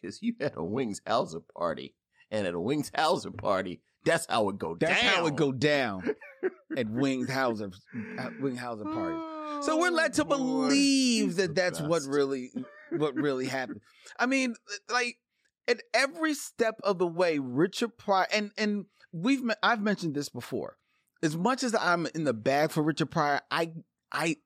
[0.00, 1.94] Because you had a Wings Hauser party.
[2.28, 5.14] And at a Wings Hauser party, that's how it go That's down.
[5.14, 6.16] how it go down
[6.76, 7.72] at Winghauser
[8.18, 9.31] at Winghauser party.
[9.60, 12.50] So we're led to believe that that's what really
[12.90, 13.80] what really happened.
[14.18, 14.54] I mean,
[14.90, 15.16] like
[15.68, 20.76] at every step of the way, Richard Pryor and and we've I've mentioned this before.
[21.22, 23.72] As much as I'm in the bag for Richard Pryor, I
[24.10, 24.36] I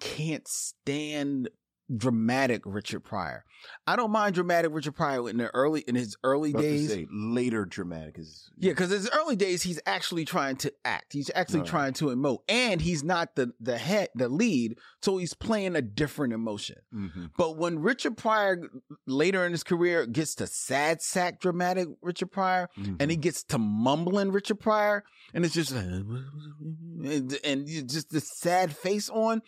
[0.00, 1.48] can't stand
[1.96, 3.44] dramatic Richard Pryor.
[3.86, 6.88] I don't mind dramatic Richard Pryor in the early in his early days.
[6.90, 11.12] say, later dramatic is Yeah, because his early days, he's actually trying to act.
[11.12, 11.68] He's actually Right.
[11.68, 15.82] trying to emote, and he's not the the head, the lead, so he's playing a
[15.82, 16.76] different emotion.
[16.94, 17.30] Mhm.
[17.36, 18.68] But when Richard Pryor
[19.06, 22.68] later in his career gets to sad sack dramatic Richard Pryor,
[23.00, 25.02] and he gets to mumbling Richard Pryor,
[25.34, 29.42] and it's just and, and you- just the sad face on,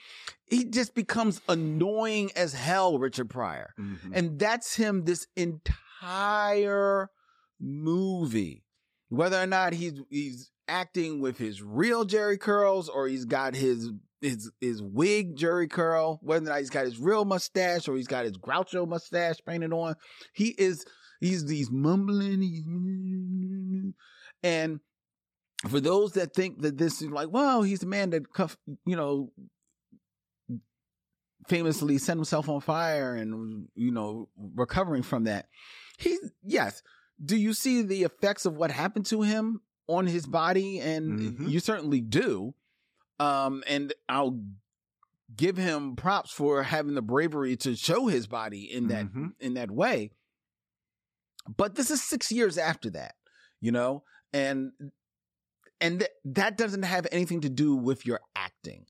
[0.51, 3.72] he just becomes annoying as hell, Richard Pryor.
[3.78, 4.11] Mhm.
[4.12, 7.09] And that's him this entire
[7.61, 8.64] movie.
[9.09, 13.90] Whether or not he's he's acting with his real Jheri curls or he's got his
[14.20, 18.07] his his wig Jheri curl, whether or not he's got his real mustache or he's
[18.07, 19.94] got his Groucho mustache painted on,
[20.32, 20.84] he is
[21.20, 22.64] he's he's mumbling, he's
[24.42, 24.80] and
[25.68, 28.96] for those that think that this is like, well, he's the man that cuff, you
[28.96, 29.30] know,
[31.49, 35.47] famously set himself on fire and you know recovering from that.
[35.99, 36.82] He yes.
[37.22, 40.80] Do you see the effects of what happened to him on his body?
[40.80, 41.51] And Mhm.
[41.51, 42.55] you certainly do.
[43.18, 44.41] Um and i'll
[45.36, 49.34] give him props for having the bravery to show his body in that Mhm.
[49.38, 50.11] in that way.
[51.57, 53.14] But this is 6 years after that
[53.61, 54.05] you know?
[54.32, 54.72] And
[55.82, 58.86] and th- that doesn't have anything to do with your acting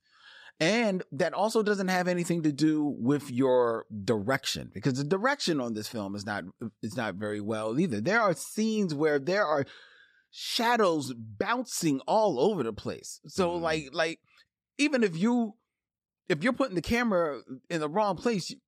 [0.61, 5.73] and that also doesn't have anything to do with your direction because the direction on
[5.75, 6.45] this film is not
[6.83, 8.01] is not very well either.
[8.01, 9.65] There are scenes where there are
[10.31, 13.21] shadows bouncing all over the place.
[13.27, 13.61] So Mm.
[13.63, 14.21] like like
[14.79, 15.55] even if you
[16.29, 18.59] if you're putting the camera in the wrong place, you,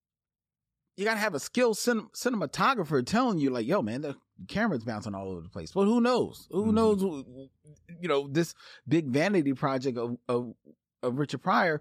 [0.97, 4.17] you got to have a skilled cin- cinematographer telling you like, "Yo, man, the
[4.49, 6.49] camera's bouncing all over the place." Well, who knows?
[6.51, 6.75] Who Mhm.
[6.75, 7.01] knows?
[8.01, 8.55] You know, this
[8.89, 10.53] big vanity project of of,
[11.03, 11.81] of Richard Pryor.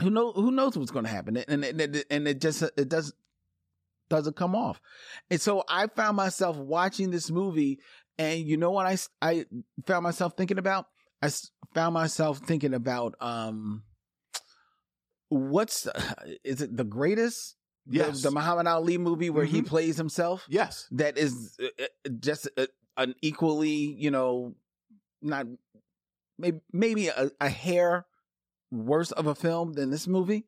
[0.00, 0.32] Who know?
[0.32, 1.36] Who knows what's going to happen?
[1.36, 3.12] And and and it, and it just it does
[4.10, 4.80] doesn't come off.
[5.30, 7.78] And so I found myself watching this movie,
[8.18, 9.46] and you know what I I
[9.86, 10.86] found myself thinking about?
[11.22, 11.30] I
[11.74, 13.84] found myself thinking about um,
[15.28, 15.86] what's
[16.44, 17.56] is it the greatest?
[17.86, 18.22] The- Yes.
[18.22, 19.66] the, Muhammad Ali movie where he Mhm.
[19.66, 20.46] plays himself.
[20.48, 20.86] Yes.
[20.92, 22.66] That is uh, uh, just uh,
[22.96, 24.54] an equally, you know,
[25.20, 25.46] not
[26.42, 28.04] maybe maybe a, a hair
[28.70, 30.44] worse of a film than this movie,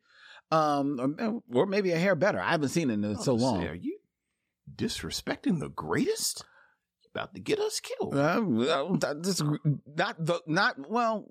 [0.50, 2.40] um, or, or maybe a hair better.
[2.40, 3.62] I haven't seen it in was so long.
[3.62, 3.98] say, are you
[4.76, 6.44] disrespecting the greatest?
[7.14, 8.16] About to get us killed.
[8.16, 9.40] Uh, this-
[9.86, 11.26] not the not well.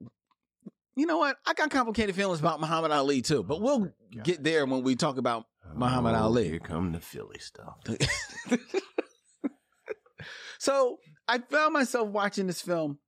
[0.96, 1.36] You know what?
[1.46, 4.24] I got complicated feelings about Muhammad Ali too, but we'll God.
[4.24, 5.46] get there when we talk about
[5.76, 6.48] Muhammad Oh, Ali.
[6.50, 7.80] Here come the Philly stuff.
[10.60, 13.00] so I found myself watching this film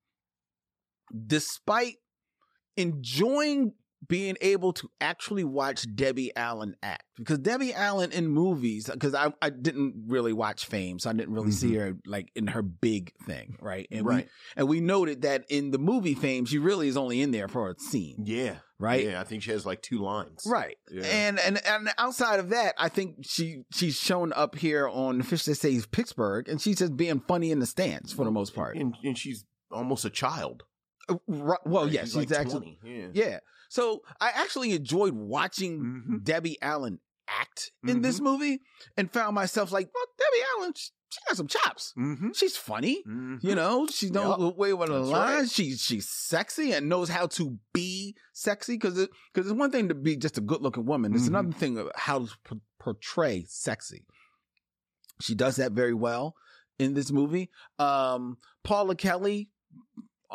[1.28, 1.96] despite
[2.78, 3.74] enjoying
[4.08, 9.34] being able to actually watch Debbie Allen act because Debbie Allen in movies because I,
[9.42, 11.80] I didn't really watch Fame so I didn't really see mm-hmm.
[11.80, 14.26] her like in her big thing right and right.
[14.26, 17.48] we and we noted that in the movie Fame she really is only in there
[17.48, 18.58] for a scene Yeah.
[18.80, 19.22] right Yeah.
[19.22, 20.44] I think she has like two lines.
[20.46, 20.78] Right.
[20.92, 21.04] Yeah.
[21.04, 25.44] And and and outside of that, I think she she's shown up here on Fish
[25.44, 28.78] That Saves Pittsburgh and she's just being funny in the stands for the most part.
[28.78, 30.64] And, and she's almost a child.
[31.10, 31.94] Uh, right- well, Right?
[31.94, 32.98] yeah, she's, like actually 20.
[32.98, 33.08] Yeah.
[33.14, 33.40] yeah.
[33.70, 36.24] So I actually enjoyed watching Mhm.
[36.24, 38.60] Debbie Allen act in this movie
[38.98, 41.94] and found myself like, well, Debbie Allen, sh- she got some chops.
[41.98, 42.32] Mm-hmm.
[42.34, 43.02] She's funny.
[43.06, 45.12] You know, she knows the way with the lines.
[45.42, 45.50] right.
[45.50, 48.74] She's she's sexy and knows how to be sexy.
[48.76, 51.14] Because it, cause it's one thing to be just a good looking woman.
[51.16, 51.30] It's Mhm.
[51.30, 54.06] another thing of how to p- portray sexy.
[55.22, 56.36] She does that very well
[56.78, 57.50] in this movie.
[57.80, 59.50] Um, Paula Kelly,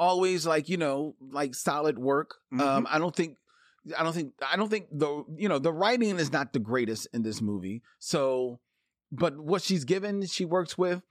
[0.01, 2.37] always like you know, like solid work.
[2.53, 2.85] Um, mm-hmm.
[2.89, 3.37] I don't think.
[3.97, 7.07] I don't think I don't think the you know the writing is not the greatest
[7.13, 7.83] in this movie.
[7.99, 8.59] So,
[9.13, 11.03] but what she's given, she works with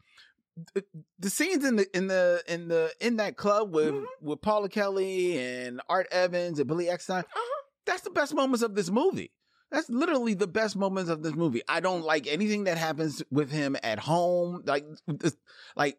[0.73, 0.83] the,
[1.17, 4.27] the scenes in the in the in the in that club with mm-hmm.
[4.27, 7.23] with Paula Kelly and Art Evans and Billy Eckstine.
[7.23, 7.63] Uh-huh.
[7.85, 9.31] That's the best moments of this movie.
[9.71, 11.61] That's literally the best moments of this movie.
[11.67, 14.63] I don't like anything that happens with him at home.
[14.65, 14.85] Like,
[15.75, 15.97] like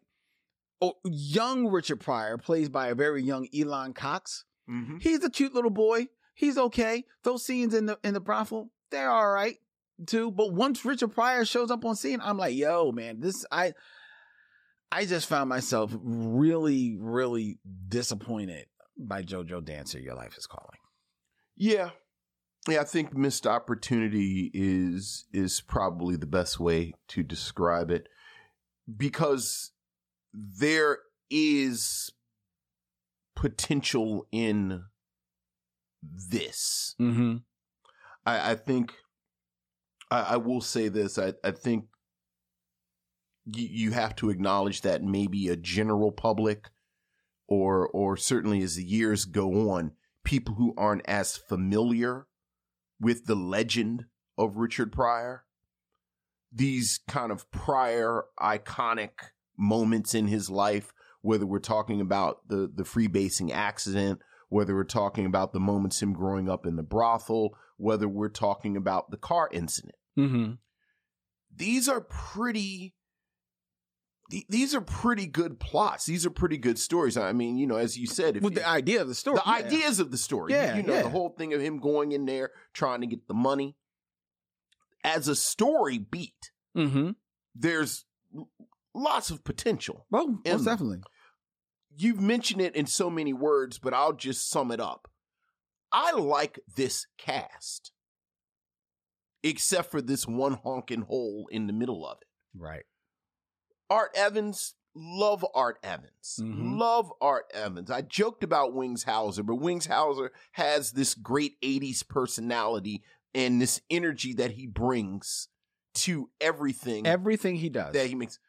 [0.81, 4.45] oh, young Richard Pryor, plays by a very young E'lon Cox.
[4.69, 4.97] Mm-hmm.
[4.99, 6.07] He's a cute little boy.
[6.33, 7.05] He's okay.
[7.23, 9.57] Those scenes in the in the brothel, they're all right
[10.05, 10.31] too.
[10.31, 13.73] But once Richard Pryor shows up on scene, I'm like, yo, man, this I
[14.91, 18.65] I just found myself really, really disappointed
[18.97, 19.99] by JoJo Dancer.
[19.99, 20.79] Your life is calling.
[21.55, 21.91] Yeah.
[22.67, 28.07] Yeah, I think missed opportunity is is probably the best way to describe it
[28.97, 29.70] because
[30.33, 32.11] there is
[33.35, 34.83] potential in
[36.03, 36.95] this.
[36.99, 37.37] Mm-hmm.
[38.25, 38.93] I, I think
[40.09, 41.17] I, I will say this.
[41.17, 41.85] I, I think
[43.45, 46.69] you, you have to acknowledge that maybe a general public
[47.47, 49.91] or or certainly as the years go on,
[50.23, 52.27] people who aren't as familiar
[52.99, 54.05] with the legend
[54.37, 55.45] of Richard Pryor,
[56.51, 59.09] these kind of prior iconic
[59.57, 65.25] moments in his life, whether we're talking about the the freebasing accident, whether we're talking
[65.25, 69.49] about the moments him growing up in the brothel, whether we're talking about the car
[69.51, 69.95] incident.
[70.17, 70.53] Mm-hmm.
[71.55, 72.95] These are pretty
[74.29, 76.05] th- these are pretty good plots.
[76.05, 77.17] These are pretty good stories.
[77.17, 79.37] I mean, you know, as you said, if With you- the idea of the story.
[79.37, 79.65] the yeah.
[79.67, 80.53] ideas of the story.
[80.53, 81.01] Yeah, you, know, yeah.
[81.03, 83.75] the whole thing of him going in there trying to get the money.
[85.03, 87.11] As a story beat, Mm-hmm.
[87.53, 88.05] there's
[88.93, 90.05] lots of potential.
[90.11, 90.99] Well, most definitely.
[91.95, 95.09] You've mentioned it in so many words, but I'll just sum it up.
[95.91, 97.91] I like this cast,
[99.43, 102.27] except for this one honking hole in the middle of it.
[102.57, 102.83] Right.
[103.89, 106.39] Art Evans, love Art Evans.
[106.39, 106.79] Mhm.
[106.79, 107.91] Love Art Evans.
[107.91, 113.81] I joked about Wings Hauser, but Wings Hauser has this great 80s personality and this
[113.89, 115.49] energy that he brings
[115.93, 117.93] to everything Everything he does.
[117.93, 118.39] that he makes.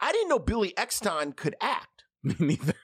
[0.00, 2.04] I didn't know Billy Eckstine could act.
[2.22, 2.74] Me neither.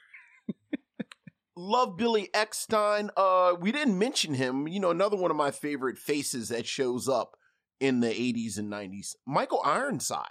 [1.59, 3.09] Love Billy Eckstine.
[3.17, 4.69] Uh, we didn't mention him.
[4.69, 7.37] You know, another one of my favorite faces that shows up
[7.81, 9.15] in the 80s and 90s.
[9.27, 10.29] Michael Ironside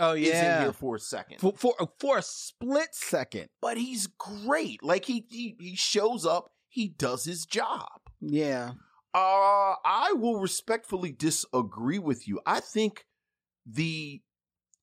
[0.00, 0.60] Oh is in yeah.
[0.62, 1.38] here for a second.
[1.38, 3.48] For, for for a split second.
[3.60, 4.82] but he's great.
[4.82, 7.88] Like he he he shows up, he does his job.
[8.20, 8.72] Yeah.
[9.14, 12.40] Uh I will respectfully disagree with you.
[12.46, 13.06] I think
[13.66, 14.20] the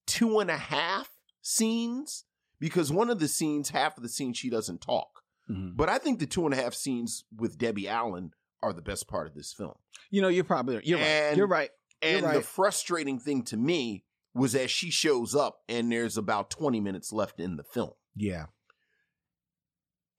[0.08, 1.10] two and a half
[1.46, 2.26] scenes,
[2.60, 5.22] because one of the scenes, half of the scene she doesn't talk.
[5.50, 5.76] Mhm.
[5.78, 8.32] But I think the two and a half scenes with Debbie Allen
[8.64, 9.76] are the best part of this film.
[10.10, 11.06] You know, you're probably you're right.
[11.06, 11.70] And- You're right.
[12.02, 12.46] And You're the right.
[12.46, 17.40] frustrating thing to me was that she shows up and there's about 20 minutes left
[17.40, 17.94] in the film.
[18.16, 18.48] Yeah.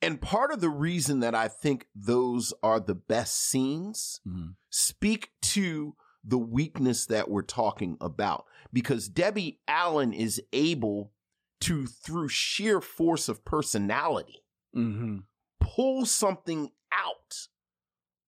[0.03, 4.55] And part of the reason that I think those are the best scenes Mhm.
[4.71, 11.13] speak to the weakness that we're talking about because Debbie Allen is able
[11.61, 14.43] to, through sheer force of personality,
[14.75, 15.19] Mm-hmm.
[15.61, 17.49] pull something out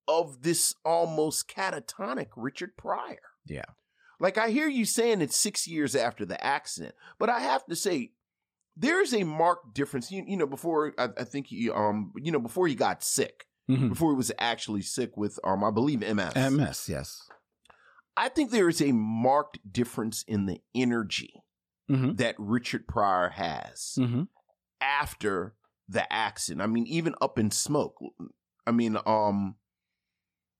[0.06, 3.18] of this almost catatonic Richard Pryor.
[3.46, 3.64] Yeah.
[4.18, 7.76] Like I hear you saying it's six years after the accident, but I have to
[7.76, 8.12] say
[8.76, 10.10] there's a marked difference.
[10.10, 13.44] You, you know, before I, I think he, um, you know, before he got sick,
[13.68, 13.90] Mhm.
[13.90, 16.34] before he was actually sick with, um, I believe MS.
[16.34, 16.88] MS.
[16.88, 17.28] Yes.
[18.16, 21.34] I think there is a marked difference in the energy
[21.90, 22.14] Mm-hmm.
[22.16, 24.22] that Richard Pryor has Mm-hmm.
[24.80, 25.54] after
[25.88, 26.60] the accident.
[26.62, 27.96] I mean, even up in smoke.
[28.66, 29.56] I mean, um,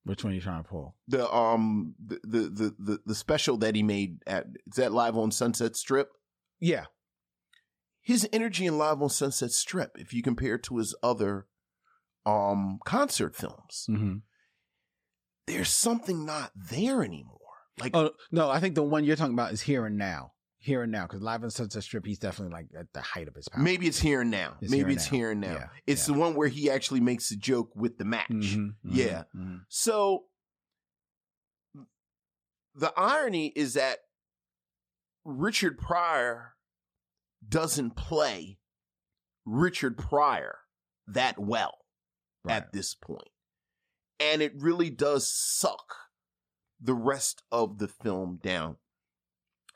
[0.05, 0.97] Which one are you trying to pull?
[1.07, 5.17] the um the the the the, the special that he made at is that live
[5.19, 6.09] on Sunset Strip.
[6.61, 6.85] Yeah.
[8.01, 11.47] His energy in live on Sunset Strip, if you compare it to his other
[12.25, 14.17] um concert films, Mm-hmm.
[15.47, 17.35] there's something not there anymore.
[17.79, 20.33] Like Oh no, I think the one you're talking about is here and now.
[20.61, 23.35] Here and now, because live on Sunset Strip, he's definitely like at the height of
[23.37, 23.63] his power.
[23.63, 24.57] maybe it's here and now.
[24.61, 25.17] It's maybe here it's now.
[25.19, 25.53] here and now.
[25.53, 26.15] Yeah, it's yeah.
[26.15, 28.29] the one where he actually makes a joke with the match.
[28.31, 29.23] Mhm, mhm, Yeah.
[29.37, 29.61] mhm.
[29.69, 30.25] So
[32.75, 33.99] the irony is that
[35.25, 36.55] Richard Pryor
[37.47, 38.59] doesn't play
[39.45, 40.59] Richard Pryor
[41.07, 41.79] that well
[42.45, 42.57] Right.
[42.57, 42.97] at this.
[44.21, 45.95] And it really does suck
[46.81, 48.77] the rest of the film down.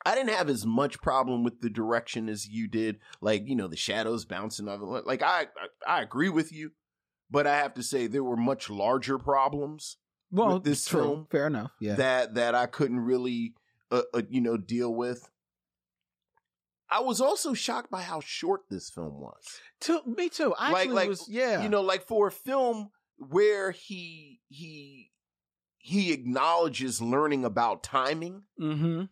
[0.04, 3.68] I didn't have as much problem with the direction as you did, like you know
[3.68, 4.80] the shadows bouncing off.
[4.80, 5.06] it.
[5.06, 5.46] Like I,
[5.86, 6.72] I, I agree with you,
[7.30, 9.96] but I have to say there were much larger problems
[10.30, 11.00] well, with this true.
[11.00, 11.72] film Fair enough.
[11.80, 11.94] Yeah.
[11.96, 13.54] that that I couldn't really,
[13.90, 15.28] uh, uh, you know, deal with.
[16.90, 19.42] I was also shocked by how short this film was.
[19.82, 20.52] To, me too.
[20.58, 21.26] I Like- actually like, was.
[21.28, 21.62] Yeah.
[21.62, 25.10] You know, like for a film where he he
[25.78, 29.04] he acknowledges learning about timing Mm-hmm.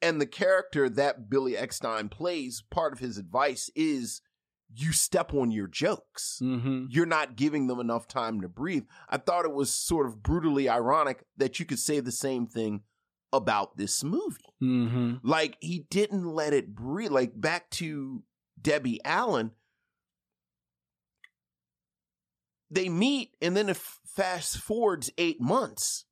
[0.00, 4.20] And the character that Billy Eckstine plays, part of his advice is
[4.74, 6.40] you step on your jokes.
[6.42, 6.86] Mm-hmm.
[6.90, 8.84] You're not giving them enough time to breathe.
[9.08, 12.82] I thought it was sort of brutally ironic that you could say the same thing
[13.32, 14.54] about this movie.
[14.62, 15.14] Mm-hmm.
[15.22, 17.10] Like he didn't let it breathe.
[17.10, 18.22] Like back to
[18.60, 19.52] Debbie Allen.
[22.70, 26.04] They meet and then it fast forwards eight months.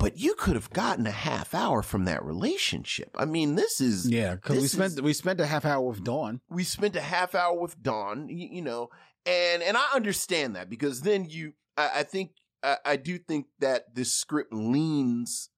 [0.00, 3.10] But you could have gotten a half hour from that relationship.
[3.16, 6.02] I mean, this is Yeah, because we spent is- we spent a half hour with
[6.02, 6.40] Dawn.
[6.48, 8.88] we spent a half hour with Dawn, you, you know,
[9.26, 12.32] and and I understand that because then you, I, I think,
[12.62, 15.50] I, I do think that this script leans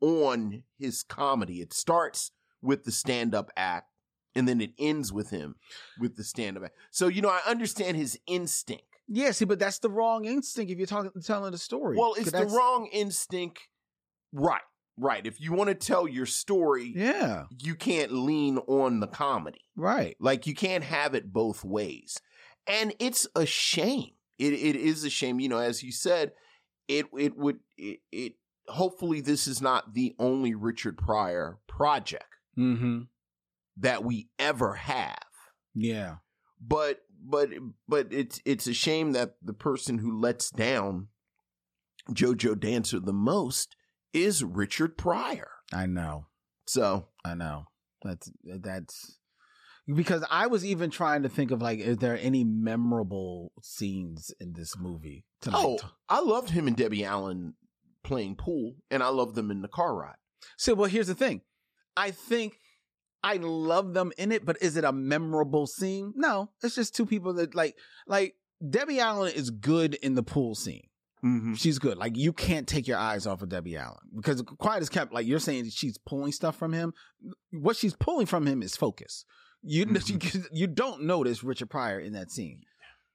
[0.00, 1.60] on his comedy.
[1.60, 2.32] It starts
[2.62, 3.88] with the stand up act,
[4.34, 5.56] and then it ends with him
[6.00, 6.76] with the stand up act.
[6.90, 8.84] So you know, I understand his instinct.
[9.06, 11.98] Yeah, see, but that's the wrong instinct if you're talking telling the story.
[11.98, 13.58] Well, it's the wrong instinct,
[14.32, 14.60] right?
[14.98, 15.26] Right.
[15.26, 19.64] If you want to tell your story, Yeah, you can't lean on the comedy.
[19.76, 20.16] right.
[20.20, 22.18] Like you can't have it both ways.
[22.66, 24.10] And it's a shame.
[24.38, 25.40] It it is a shame.
[25.40, 26.32] You know, as you said,
[26.88, 28.32] it it would it, it
[28.68, 32.24] hopefully this is not the only Richard Pryor project
[32.58, 33.02] Mm-hmm.
[33.78, 35.16] that we ever have.
[35.74, 36.16] Yeah.
[36.60, 37.48] But but
[37.88, 41.08] but it's it's a shame that the person who lets down
[42.10, 43.74] JoJo Dancer the most
[44.12, 45.48] is Richard Pryor.
[45.72, 46.26] I know.
[46.66, 47.64] So I know.
[48.02, 49.18] That's that's
[49.86, 54.52] because I was even trying to think of like, is there any memorable scenes in
[54.52, 55.58] this movie tonight?
[55.60, 57.54] oh, I loved him and Debbie Allen
[58.04, 60.16] playing pool, and I loved them in the car ride.
[60.56, 61.42] So, well, here's the thing.
[61.96, 62.58] I think
[63.22, 66.12] I love them in it, but is it a memorable scene?
[66.16, 68.34] No, it's just two people that like, like
[68.68, 70.88] Debbie Allen is good in the pool scene.
[71.24, 71.54] Mm-hmm.
[71.54, 71.98] She's good.
[71.98, 75.12] Like you can't take your eyes off of Debbie Allen because quiet as kept.
[75.12, 76.92] Like you're saying, she's pulling stuff from him.
[77.52, 79.24] What she's pulling from him is focus.
[79.62, 80.34] You Mhm.
[80.34, 82.62] you, you don't notice Richard Pryor in that scene.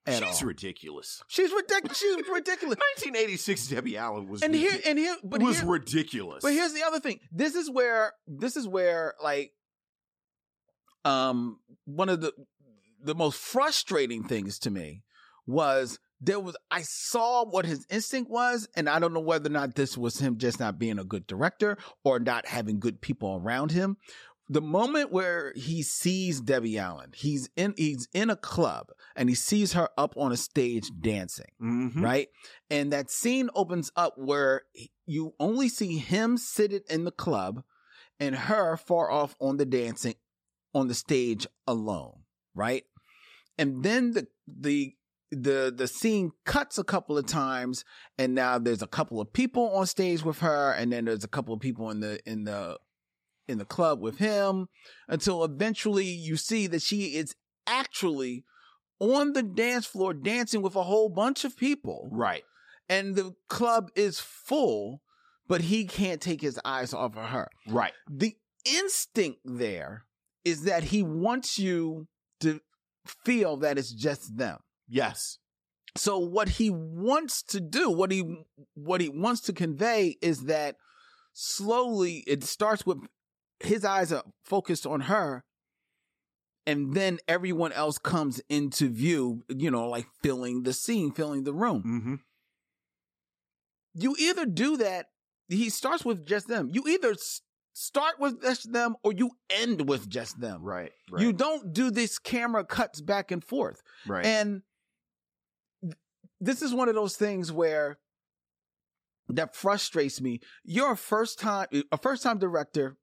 [0.05, 0.47] At She's all.
[0.47, 1.22] ridiculous.
[1.28, 1.97] she's ridiculous.
[1.97, 2.78] She's ridiculous.
[3.01, 6.43] 1986 Debbie Allen was And here and here, but was here, ridiculous.
[6.43, 7.20] But here's the other thing.
[7.30, 9.51] This is where this is where like
[11.05, 12.32] um one of the
[13.03, 15.03] the most frustrating things to me
[15.45, 19.53] was there was I saw what his instinct was and I don't know whether or
[19.53, 23.39] not this was him just not being a good director or not having good people
[23.43, 23.97] around him.
[24.49, 29.36] The moment where he sees Debbie Allen, he's in he's in a club and he
[29.36, 32.01] sees her up on a stage dancing Mhm.
[32.01, 32.30] right?
[32.70, 34.63] And that scene opens up where
[35.05, 37.63] you only see him seated in the club
[38.20, 40.15] and her far off on the dancing
[40.74, 42.24] on the stage alone,
[42.55, 42.86] right?
[43.57, 44.95] And then the the
[45.32, 47.84] the the scene cuts a couple of times
[48.17, 51.28] and now there's a couple of people on stage with her and then there's a
[51.28, 52.78] couple of people in the in the
[53.47, 54.67] in the club with him
[55.09, 58.43] until eventually you see that she is actually
[58.99, 62.43] on the dance floor dancing with a whole bunch of people Right.
[62.88, 65.01] and the club is full
[65.47, 67.93] but he can't take his eyes off of her Right.
[68.09, 70.05] the instinct there
[70.45, 72.07] is that he wants you
[72.39, 72.61] to
[73.25, 75.38] feel that it's just them Yes.
[75.96, 78.24] so what he wants to do what he
[78.76, 80.76] what he wants to convey is that
[81.34, 82.97] slowly it starts with
[83.59, 85.43] his eyes are focused on her
[86.66, 91.54] and then everyone else comes into view you know like filling the scene filling the
[91.54, 92.16] room Mm-hmm.
[93.96, 95.08] you either do that
[95.47, 97.16] he starts with just them you either
[97.74, 100.92] start with just them or you end with just them Right.
[101.12, 101.22] Right.
[101.24, 104.26] you don't do this camera cuts back and forth right.
[104.26, 104.62] and
[106.39, 107.97] this is one of those things where
[109.30, 112.96] that frustrates me you're a first time a first time director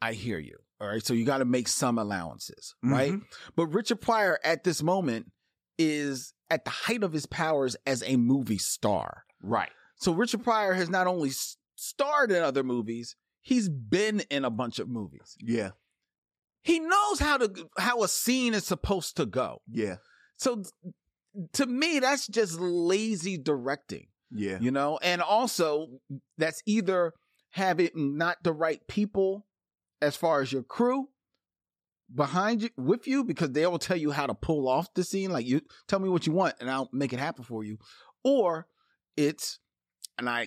[0.00, 3.22] i hear you all right so you got to make some allowances right Mhm.
[3.56, 5.26] but richard pryor at this moment
[5.78, 9.70] is at the height of his powers as a movie star right.
[9.96, 11.30] so Richard Pryor has not only
[11.76, 15.36] starred in other movies, he's been in a bunch of movies.
[15.40, 15.70] Yeah.
[16.62, 19.62] he knows how to how a scene is supposed to go.
[19.70, 19.96] Yeah.
[20.36, 20.62] So
[21.54, 24.06] to me, that's just lazy directing.
[24.32, 24.58] Yeah.
[24.60, 25.88] you know and also
[26.38, 27.14] that's either
[27.50, 29.44] having not the right people
[30.00, 31.08] as far as your crew
[32.14, 35.32] behind you with you because they will tell you how to pull off the scene
[35.32, 37.76] like you tell me what you want and i'll make it happen for you
[38.22, 38.68] or
[39.16, 39.58] it's
[40.16, 40.46] and i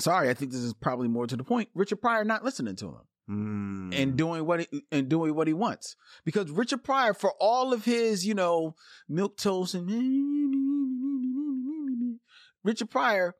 [0.00, 2.86] sorry i think this is probably more to the point richard pryor not listening to
[2.86, 3.94] him Mm.
[3.96, 5.94] and doing what he, and doing what he wants
[6.24, 8.74] because Richard Pryor for all of his you know
[9.08, 9.88] milk toast and
[12.64, 13.36] Richard Pryor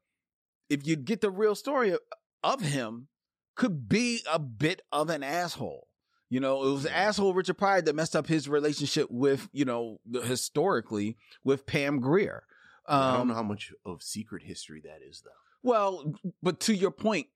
[0.69, 1.97] if you get the real story
[2.45, 3.09] of, him
[3.57, 5.89] could be a bit of an asshole
[6.29, 9.99] you know it was asshole Richard Pryor that messed up his relationship with you know
[10.23, 12.45] historically with Pam Grier
[12.87, 15.31] I don't um know how much of secret history that is, though.
[15.62, 17.27] well, but to your point,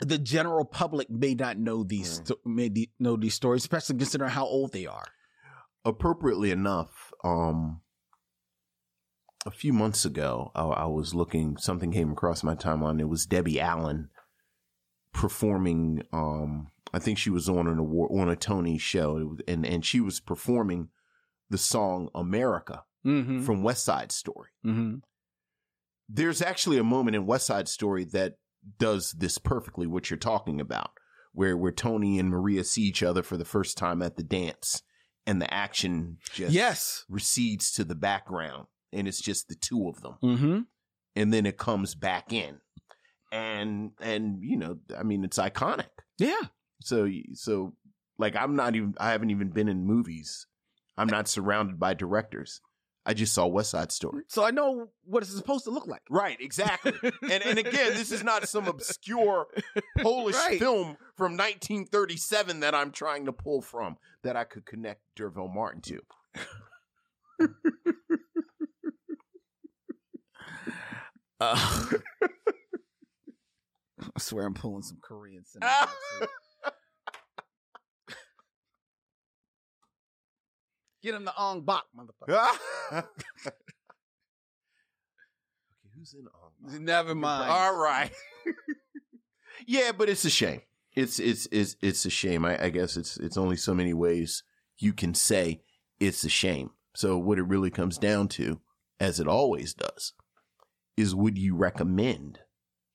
[0.00, 2.24] the general public may not know these Yeah.
[2.24, 5.06] sto- may de- know these stories, especially considering how old they are.
[5.84, 7.80] appropriately enough, um,
[9.46, 11.56] a few months ago, I, I was looking.
[11.56, 13.00] Something came across my timeline.
[13.00, 14.10] It was Debbie Allen
[15.12, 16.02] performing.
[16.12, 20.00] Um, I think she was on an award on a Tony show, and and she
[20.00, 20.88] was performing
[21.50, 23.42] the song "America" Mm-hmm.
[23.44, 24.50] from West Side Story.
[24.66, 24.96] mm-hmm.
[26.10, 28.34] There's actually a moment in West Side Story that
[28.78, 29.86] does this perfectly.
[29.86, 30.90] What you're talking about,
[31.32, 34.82] where where Tony and Maria see each other for the first time at the dance,
[35.26, 37.04] and the action just Yes.
[37.08, 40.60] recedes to the background and it's just the two of them Mm-hmm.
[41.14, 42.58] and then it comes back in
[43.30, 46.40] and and you know i mean it's iconic Yeah.
[46.80, 47.74] so so
[48.18, 50.46] like i'm not even i haven't even been in movies
[50.96, 52.62] i'm not surrounded by directors
[53.08, 56.02] i just saw west side story So I know what it's supposed to look like.
[56.10, 59.46] right exactly and and again this is not some obscure
[59.98, 60.58] polish Right.
[60.60, 65.80] film from 1937 that i'm trying to pull from that i could connect D'Urville Martin
[65.82, 66.00] to
[71.40, 71.54] Uh,
[74.00, 75.70] I swear I'm pulling some Korean cinema.
[75.70, 75.88] out,
[76.20, 76.26] too.
[81.08, 82.50] Get him the Ong Bak, motherfucker.
[82.92, 83.06] okay,
[85.96, 86.84] who's in on?
[86.84, 87.50] Never mind.
[87.50, 88.10] All right.
[89.66, 90.60] yeah, but it's a shame.
[90.94, 92.44] It's it's it's it's a shame.
[92.44, 94.42] I, I guess it's it's only so many ways
[94.76, 95.62] you can say
[95.98, 96.72] it's a shame.
[96.94, 98.60] So what it really comes down to,
[99.00, 100.12] as it always does,
[100.98, 102.40] is would you recommend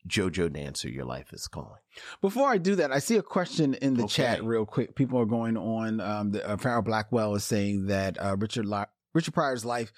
[0.08, 1.80] JoJo Dancer Your Life is Calling?
[2.22, 4.14] Before I do that, I see a question in the Okay.
[4.14, 4.96] chat real quick.
[4.96, 6.02] People are going on.
[6.02, 8.66] Um, the, uh, Farrell Blackwell is saying that uh, Richard
[9.14, 9.92] Richard Pryor's life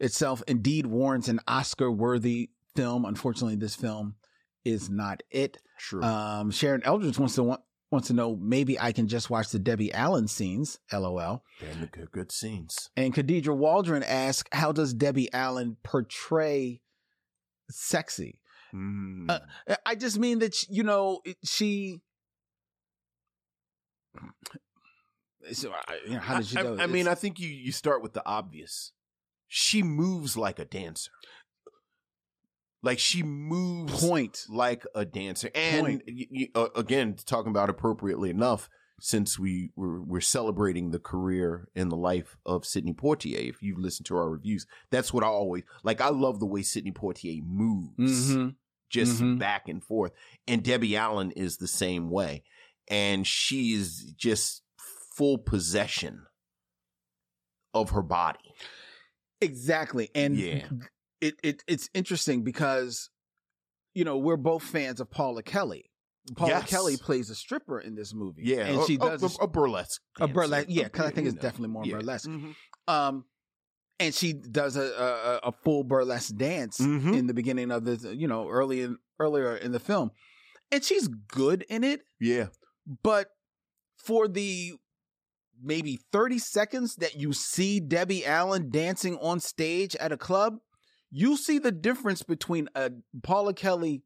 [0.00, 3.04] itself indeed warrants an Oscar-worthy film.
[3.04, 4.16] Unfortunately, this film
[4.64, 5.58] is not it.
[5.78, 6.02] True.
[6.02, 7.60] Um, Sharon Eldridge wants to want,
[7.90, 10.78] wants to know maybe I can just watch the Debbie Allen scenes.
[10.92, 11.44] LOL.
[11.60, 12.90] Damn the good, good scenes.
[12.96, 16.80] And Khadidra Waldron asks, how does Debbie Allen portray
[17.70, 18.38] sexy?
[18.74, 19.30] Mm.
[19.30, 19.40] Uh,
[19.84, 22.00] I just mean that you know she.
[25.52, 26.76] So, I- you know, how did she go?
[26.78, 28.92] I, I mean, I think you you start with the obvious.
[29.48, 31.10] She moves like a dancer.
[32.82, 34.44] Like she moves point.
[34.48, 35.50] like a dancer.
[35.54, 36.02] And Point.
[36.08, 38.68] y- y- uh, again, talking about appropriately enough,
[39.00, 43.48] since we we're, we're celebrating the career and the life of Sidney Poitier.
[43.48, 46.00] If you've listened to our reviews, that's what I always like.
[46.00, 48.56] I love the way Sidney Poitier moves, Mhm.
[48.92, 49.38] Just Mhm.
[49.38, 50.12] back and forth.
[50.46, 52.44] And Debbie Allen is the same way,
[52.88, 54.62] and she's just
[55.16, 56.26] full possession
[57.74, 58.54] of her body.
[59.40, 60.68] Exactly, and Yeah.
[61.20, 63.10] it, it it's interesting because
[63.94, 65.90] you know we're both fans of Paula Kelly.
[66.36, 66.70] Paula Yes.
[66.70, 68.42] Kelly plays a stripper in this movie.
[68.44, 70.68] Yeah, and a- she does a, a burlesque, a burlesque.
[70.70, 71.94] Yeah, because I think it's definitely more Yeah.
[71.94, 72.28] burlesque.
[72.28, 72.54] Mhm.
[72.86, 73.24] Um,
[74.02, 77.16] and she does a a, a full burlesque dance Mhm.
[77.16, 80.10] in the beginning of the you know early in earlier in the film,
[80.70, 82.02] and she's good in it.
[82.20, 82.48] Yeah.
[83.02, 83.28] But
[83.96, 84.72] for the
[85.62, 90.58] maybe 30 seconds that you see Debbie Allen dancing on stage at a club,
[91.10, 92.90] you see the difference between a
[93.22, 94.02] Paula Kelly,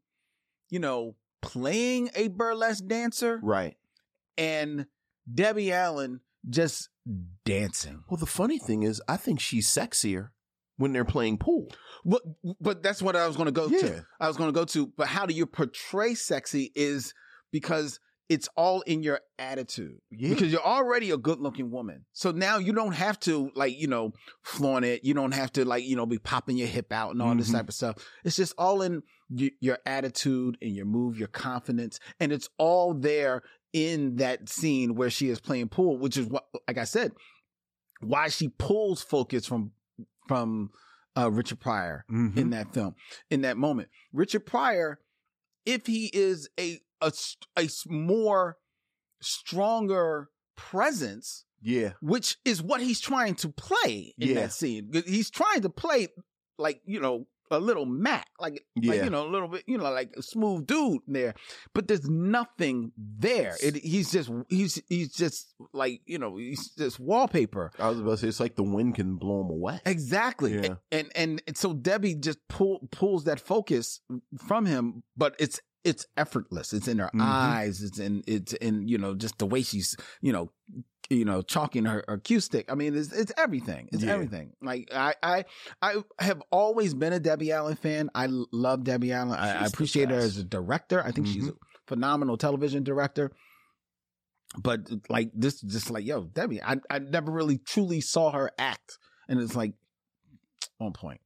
[0.68, 3.76] you know, playing a burlesque dancer Right.
[4.36, 4.84] and
[5.32, 6.20] Debbie Allen
[6.50, 6.90] just
[7.44, 8.02] dancing.
[8.08, 10.30] Well, the funny thing is, I think she's sexier
[10.76, 11.68] when they're playing pool.
[12.04, 12.22] But,
[12.60, 13.78] but that's what I was going to go Yeah.
[13.80, 14.06] to.
[14.20, 17.14] I was going to go to, but how do you portray sexy is
[17.52, 19.98] because it's all in your attitude.
[20.10, 20.30] Yeah.
[20.30, 22.04] Because you're already a good looking woman.
[22.12, 25.04] So now you don't have to like, you know, flaunt it.
[25.04, 27.48] You don't have to like, you know, be popping your hip out and all this
[27.50, 27.52] Mhm.
[27.52, 27.96] type of stuff.
[28.24, 32.00] It's just all in y- your attitude and your move, your confidence.
[32.18, 33.42] And it's all there
[33.76, 37.12] in that scene where she is playing pool, which is what, like I said,
[38.00, 39.72] why she pulls focus from
[40.26, 40.70] from
[41.16, 42.36] uh, Richard Pryor Mhm.
[42.38, 42.94] in that film
[43.30, 43.90] in that moment.
[44.14, 44.98] Richard Pryor,
[45.66, 47.12] if he is a, a,
[47.58, 48.56] a more
[49.20, 54.34] stronger presence, yeah, which is what he's trying to play in Yeah.
[54.36, 54.90] that scene.
[55.06, 56.08] He's trying to play
[56.58, 59.90] like you know a little Mac, like, like you know a little bit, you know,
[59.90, 61.34] like a smooth dude there.
[61.72, 63.56] But there's nothing there.
[63.62, 67.70] It, he's just he's he's just like you know he's just wallpaper.
[67.78, 69.80] I was about to say it's like the wind can blow him away.
[69.84, 70.54] Exactly.
[70.54, 70.74] Yeah.
[70.90, 74.00] And, and and so Debbie just pull pulls that focus
[74.46, 76.72] from him, but it's it's effortless.
[76.72, 77.22] It's in her Mhm.
[77.22, 77.82] eyes.
[77.82, 80.50] It's in it's in you know just the way she's you know
[81.08, 82.70] you know chalking her, her cue stick.
[82.70, 83.88] I mean, it's it's everything.
[83.92, 84.14] It's Yeah.
[84.14, 84.52] everything.
[84.60, 85.44] Like I I
[85.80, 88.10] I have always been a Debbie Allen fan.
[88.14, 89.38] I love Debbie Allen.
[89.38, 91.02] I, I appreciate her as a director.
[91.04, 91.54] I think she's a
[91.86, 93.30] phenomenal television director.
[94.58, 98.98] But like this, just like yo, Debbie, I I never really truly saw her act,
[99.28, 99.74] and it's like
[100.80, 101.20] on point.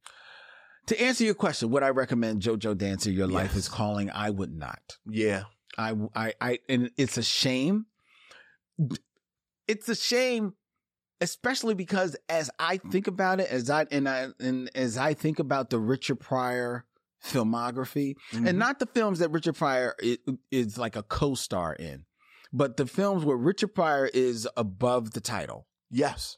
[0.87, 3.11] To answer your question, would I recommend JoJo Dancer?
[3.11, 4.09] Your life is calling.
[4.09, 4.97] I would not.
[5.05, 5.43] Yeah,
[5.77, 7.85] I I I, and it's a shame.
[9.67, 10.53] It's a shame,
[11.21, 15.39] especially because as I think about it, as I and I and as I think
[15.39, 16.85] about the Richard Pryor
[17.23, 18.49] filmography, Mhm.
[18.49, 20.17] and not the films that Richard Pryor is,
[20.49, 22.05] is like a co-star in,
[22.51, 25.67] but the films where Richard Pryor is above the title.
[25.91, 26.37] yes,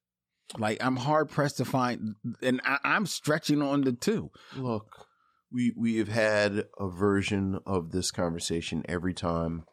[0.58, 4.30] Like I'm hard pressed to find, and I, I'm stretching on the two.
[4.56, 5.06] Look,
[5.52, 9.64] we we have had a version of this conversation every time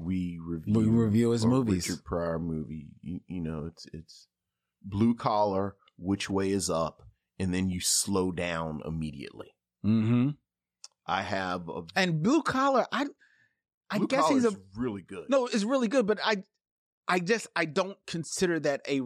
[0.00, 1.88] we review We review his movies.
[1.88, 2.86] Richard Pryor movie.
[3.02, 4.28] You, you know, it's it's
[4.82, 7.02] blue collar, which way is up,
[7.38, 9.48] and then you slow down immediately.
[9.84, 10.30] Mm-hmm.
[11.06, 13.06] I have a And Blue Collar, I,
[13.92, 15.26] I blue guess he's a really good.
[15.28, 16.42] no, it's really good, but I,
[17.06, 19.02] I just I don't consider that a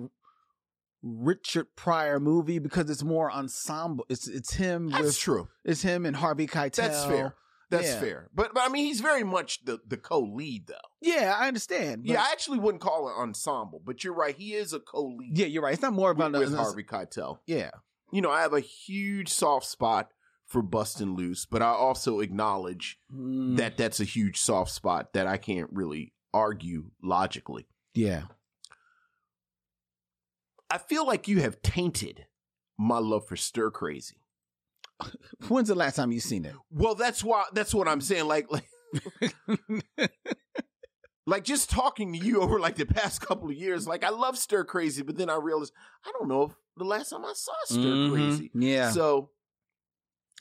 [1.03, 4.07] Richard Pryor movie because it's more ensemble.
[4.09, 4.89] It's it's him.
[4.89, 5.49] that's with, true.
[5.65, 6.77] It's him and Harvey Keitel.
[6.77, 7.35] That's fair.
[7.71, 8.01] That's Yeah.
[8.01, 8.31] fair.
[8.35, 10.75] But but I mean, he's very much the the co-lead though.
[11.01, 12.07] Yeah, I understand.
[12.07, 14.35] yeah, I actually wouldn't call it ensemble, but you're right.
[14.35, 15.37] He is a co-lead.
[15.37, 15.75] yeah, you're right.
[15.75, 17.39] It's not more with, about with the, Harvey Keitel.
[17.47, 17.71] Yeah,
[18.13, 20.11] you know, I have a huge soft spot
[20.47, 25.27] for Bustin' Loose, but I also acknowledge Mm, that that's a huge soft spot that
[25.27, 27.67] I can't really argue logically.
[27.95, 28.23] yeah.
[30.69, 32.27] I feel like you have tainted
[32.77, 34.17] my love for Stir Crazy.
[35.49, 36.55] When's the last time you seen it?
[36.71, 38.27] Well, that's why that's what I'm saying.
[38.27, 38.69] Like, like,
[41.27, 43.87] like just talking to you over like the past couple of years.
[43.87, 45.73] Like, I love Stir Crazy, but then I realized
[46.05, 48.11] I don't know if the last time I saw Stir Mhm.
[48.13, 48.51] Crazy.
[48.55, 48.91] Yeah.
[48.91, 49.31] So,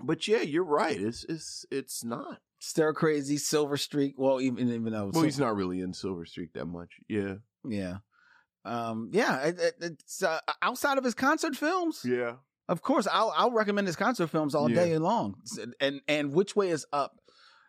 [0.03, 0.99] but yeah, you're right.
[0.99, 2.39] It's it's it's not.
[2.59, 4.15] Stir Crazy, Silver Streak.
[4.17, 6.93] Well, even even though Well, he's not really in Silver Streak that much.
[7.07, 7.35] Yeah.
[7.67, 7.97] Yeah.
[8.63, 12.01] Um, yeah, it, it, it's uh, outside of his concert films.
[12.03, 12.38] Yeah.
[12.67, 14.76] Of course, I'll I'll recommend his concert films all Yeah.
[14.84, 15.35] day long.
[15.80, 17.19] And and which way is up?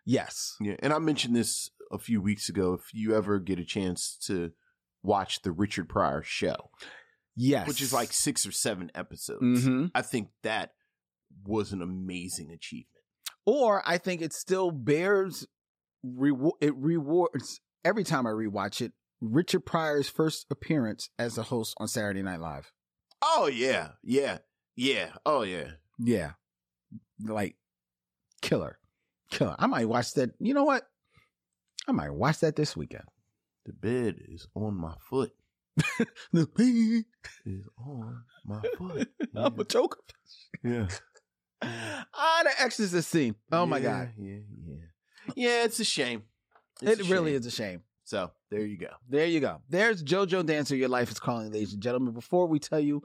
[0.07, 0.57] Yes.
[0.61, 0.77] Yeah.
[0.79, 2.73] And I mentioned this a few weeks ago.
[2.75, 4.53] If you ever get a chance to
[5.03, 6.71] watch the Richard Pryor show,
[7.37, 7.69] Yes.
[7.69, 9.91] which is like six or seven episodes, Mhm.
[9.95, 10.73] I think that
[11.45, 12.89] was an amazing achievement.
[13.45, 15.47] Or I think it still bears
[16.03, 16.55] reward.
[16.61, 18.93] It rewards every time I rewatch it.
[19.21, 22.71] Richard Pryor's first appearance as a host on Saturday Night Live.
[23.23, 23.93] Oh, yeah.
[24.03, 24.39] Yeah.
[24.75, 25.11] Yeah.
[25.25, 25.71] Oh, yeah.
[25.99, 26.33] Yeah,
[27.25, 27.57] like
[28.43, 28.79] killer,
[29.31, 29.57] killer.
[29.59, 30.33] I might watch that.
[30.39, 30.87] You know what?
[31.89, 33.05] I might watch that this weekend.
[33.65, 35.33] The bed is on my foot.
[36.33, 37.05] the bed
[37.47, 39.09] Is on my foot.
[39.35, 40.01] I'm a joker.
[40.63, 40.89] Yeah.
[41.63, 43.35] Ah, the Exorcist scene.
[43.53, 44.39] Oh my god, Yeah.
[44.67, 44.75] Yeah.
[45.35, 45.65] Yeah.
[45.65, 46.23] It's a shame.
[46.83, 47.41] It's it a really shame.
[47.41, 47.83] is a shame.
[48.05, 48.91] So there you go.
[49.09, 49.61] There you go.
[49.69, 50.77] There's JoJo Dancer.
[50.77, 52.13] Your life is calling, ladies and gentlemen.
[52.15, 53.03] Before we tell you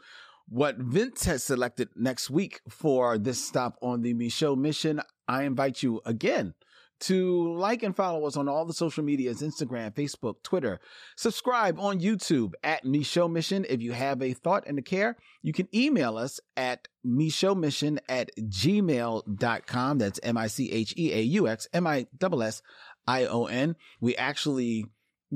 [0.47, 5.81] what Vince has selected next week for this stop on the Micheaux mission, I invite
[5.81, 6.53] you again
[7.01, 10.79] to like and follow us on all the social medias Instagram, Facebook, Twitter.
[11.17, 13.65] Subscribe on YouTube at Micheaux Mission.
[13.67, 18.29] If you have a thought and a care, you can email us at Mission at
[18.37, 19.97] gmail.com.
[19.97, 22.61] That's M I C H E A U X M I S S
[23.07, 23.75] I O N.
[23.99, 24.85] We actually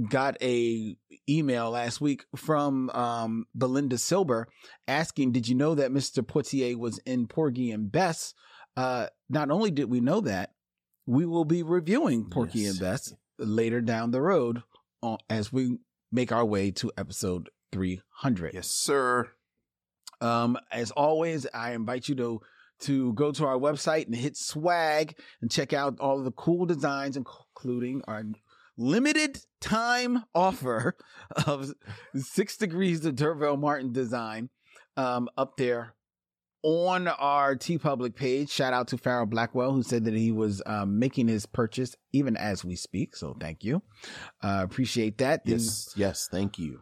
[0.10, 0.98] got a
[1.28, 4.48] email last week from um, Belinda Silber
[4.88, 6.24] asking, "Did you know that Mr.
[6.24, 8.34] Poitier was in Porgy and Bess?"
[8.78, 10.52] Uh, not only did we know that,
[11.06, 12.72] we will be reviewing Porgy Yes.
[12.72, 14.64] and Bess later down the road
[15.30, 15.78] as we
[16.12, 18.54] make our way to episode 300.
[18.54, 19.30] Yes, sir.
[20.22, 22.42] Um, as always, I invite you to
[22.82, 26.66] to go to our website and hit swag and check out all of the cool
[26.66, 28.24] designs, including our
[28.78, 30.98] limited time offer
[31.48, 31.74] of
[32.16, 34.50] six degrees of D'Urville Martin design
[34.98, 35.94] um, up there
[36.66, 38.50] on our TeePublic page.
[38.50, 42.36] Shout out to Farrell Blackwell, who said that he was um, making his purchase even
[42.36, 43.16] as we speak.
[43.16, 43.84] So thank you.
[44.44, 45.42] Uh, appreciate that.
[45.46, 46.80] Yes, yes, thank you.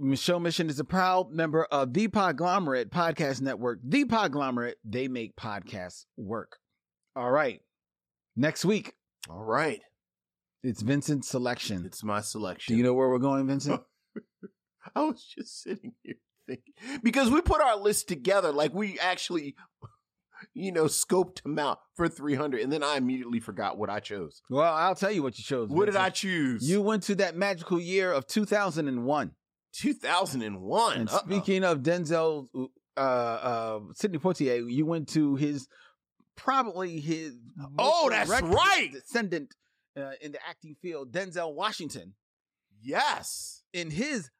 [0.00, 3.78] Micheaux Mission is a proud member of the Podglomerate Podcast Network.
[3.84, 6.56] The Podglomerate, they make podcasts work.
[7.14, 7.60] All right.
[8.34, 8.94] Next week,
[9.30, 9.80] All right.
[10.64, 11.84] it's Vincent's selection.
[11.86, 12.72] It's my selection.
[12.74, 13.82] Do you know where we're going, Vincent?
[14.96, 16.16] I was just sitting here
[17.02, 19.54] because we put our list together, like we actually,
[20.54, 24.42] you know, scoped them out for 300, and then I immediately forgot what I chose.
[24.50, 25.68] well, I'll tell you what you chose.
[25.70, 26.68] What did I choose?
[26.68, 29.32] You went to that magical year of 2001.
[29.74, 30.96] 2001.
[30.98, 31.18] And Uh-oh.
[31.18, 32.48] speaking of Denzel,
[32.96, 35.66] uh, uh, Sidney Poitier, you went to his
[36.36, 37.34] probably his
[37.78, 38.88] Oh, that's right.
[38.92, 39.54] descendant
[39.96, 42.14] uh, in the acting field, Denzel Washington,
[42.82, 44.30] yes, in his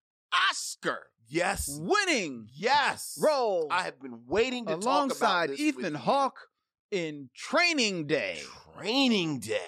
[0.50, 3.18] Oscar yes, winning yes.
[3.22, 5.94] role I have been waiting to alongside talk about Ethan.
[5.94, 6.48] Hawke
[6.90, 8.40] in Training Day
[8.76, 9.58] Training Day.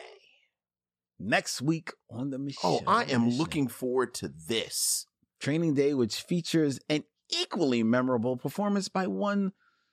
[1.18, 2.60] next week on the Mission.
[2.64, 3.38] Oh, I am Mission.
[3.38, 5.06] looking forward to this.
[5.40, 9.52] Training Day, which features an equally memorable performance by one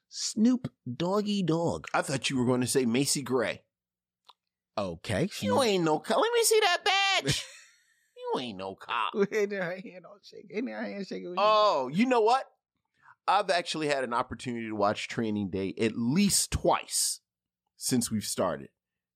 [0.10, 1.88] Snoop Doggy Dogg.
[1.94, 3.64] I thought you were going to say Macy Gray.
[4.78, 6.18] Okay, You ain't no cop.
[6.18, 6.86] Let me see that
[7.24, 7.46] badge.
[8.34, 9.14] you ain't no cop.
[9.32, 10.50] in there, her hand all shaking.
[10.58, 11.34] In there, hand shaking.
[11.38, 12.46] Oh, you know what?
[13.28, 17.20] I've actually had an opportunity to watch Training Day at least twice
[17.78, 18.70] since we've started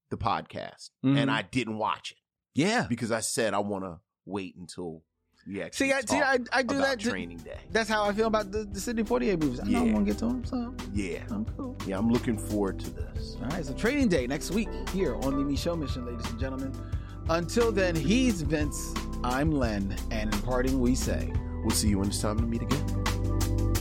[0.09, 1.17] the podcast, Mhm.
[1.17, 2.17] and I didn't watch it
[2.53, 2.85] yeah.
[2.87, 5.03] because I said I want to wait until
[5.47, 6.99] we actually See, I, see, I, I do that.
[6.99, 7.59] Training Day.
[7.71, 9.59] that's how I feel about the, the Sidney Poitier movies.
[9.59, 9.79] I Yeah.
[9.79, 11.75] don't want to get to them, so Yeah, I'm cool.
[11.87, 13.35] yeah, I'm looking forward to this.
[13.41, 16.71] All right, so Training Day next week here on the Micheaux Mission, ladies and gentlemen.
[17.29, 18.93] Until then, he's Vince,
[19.23, 21.33] I'm Len, and in parting, we say,
[21.63, 23.74] we'll see you when it's time to meet again.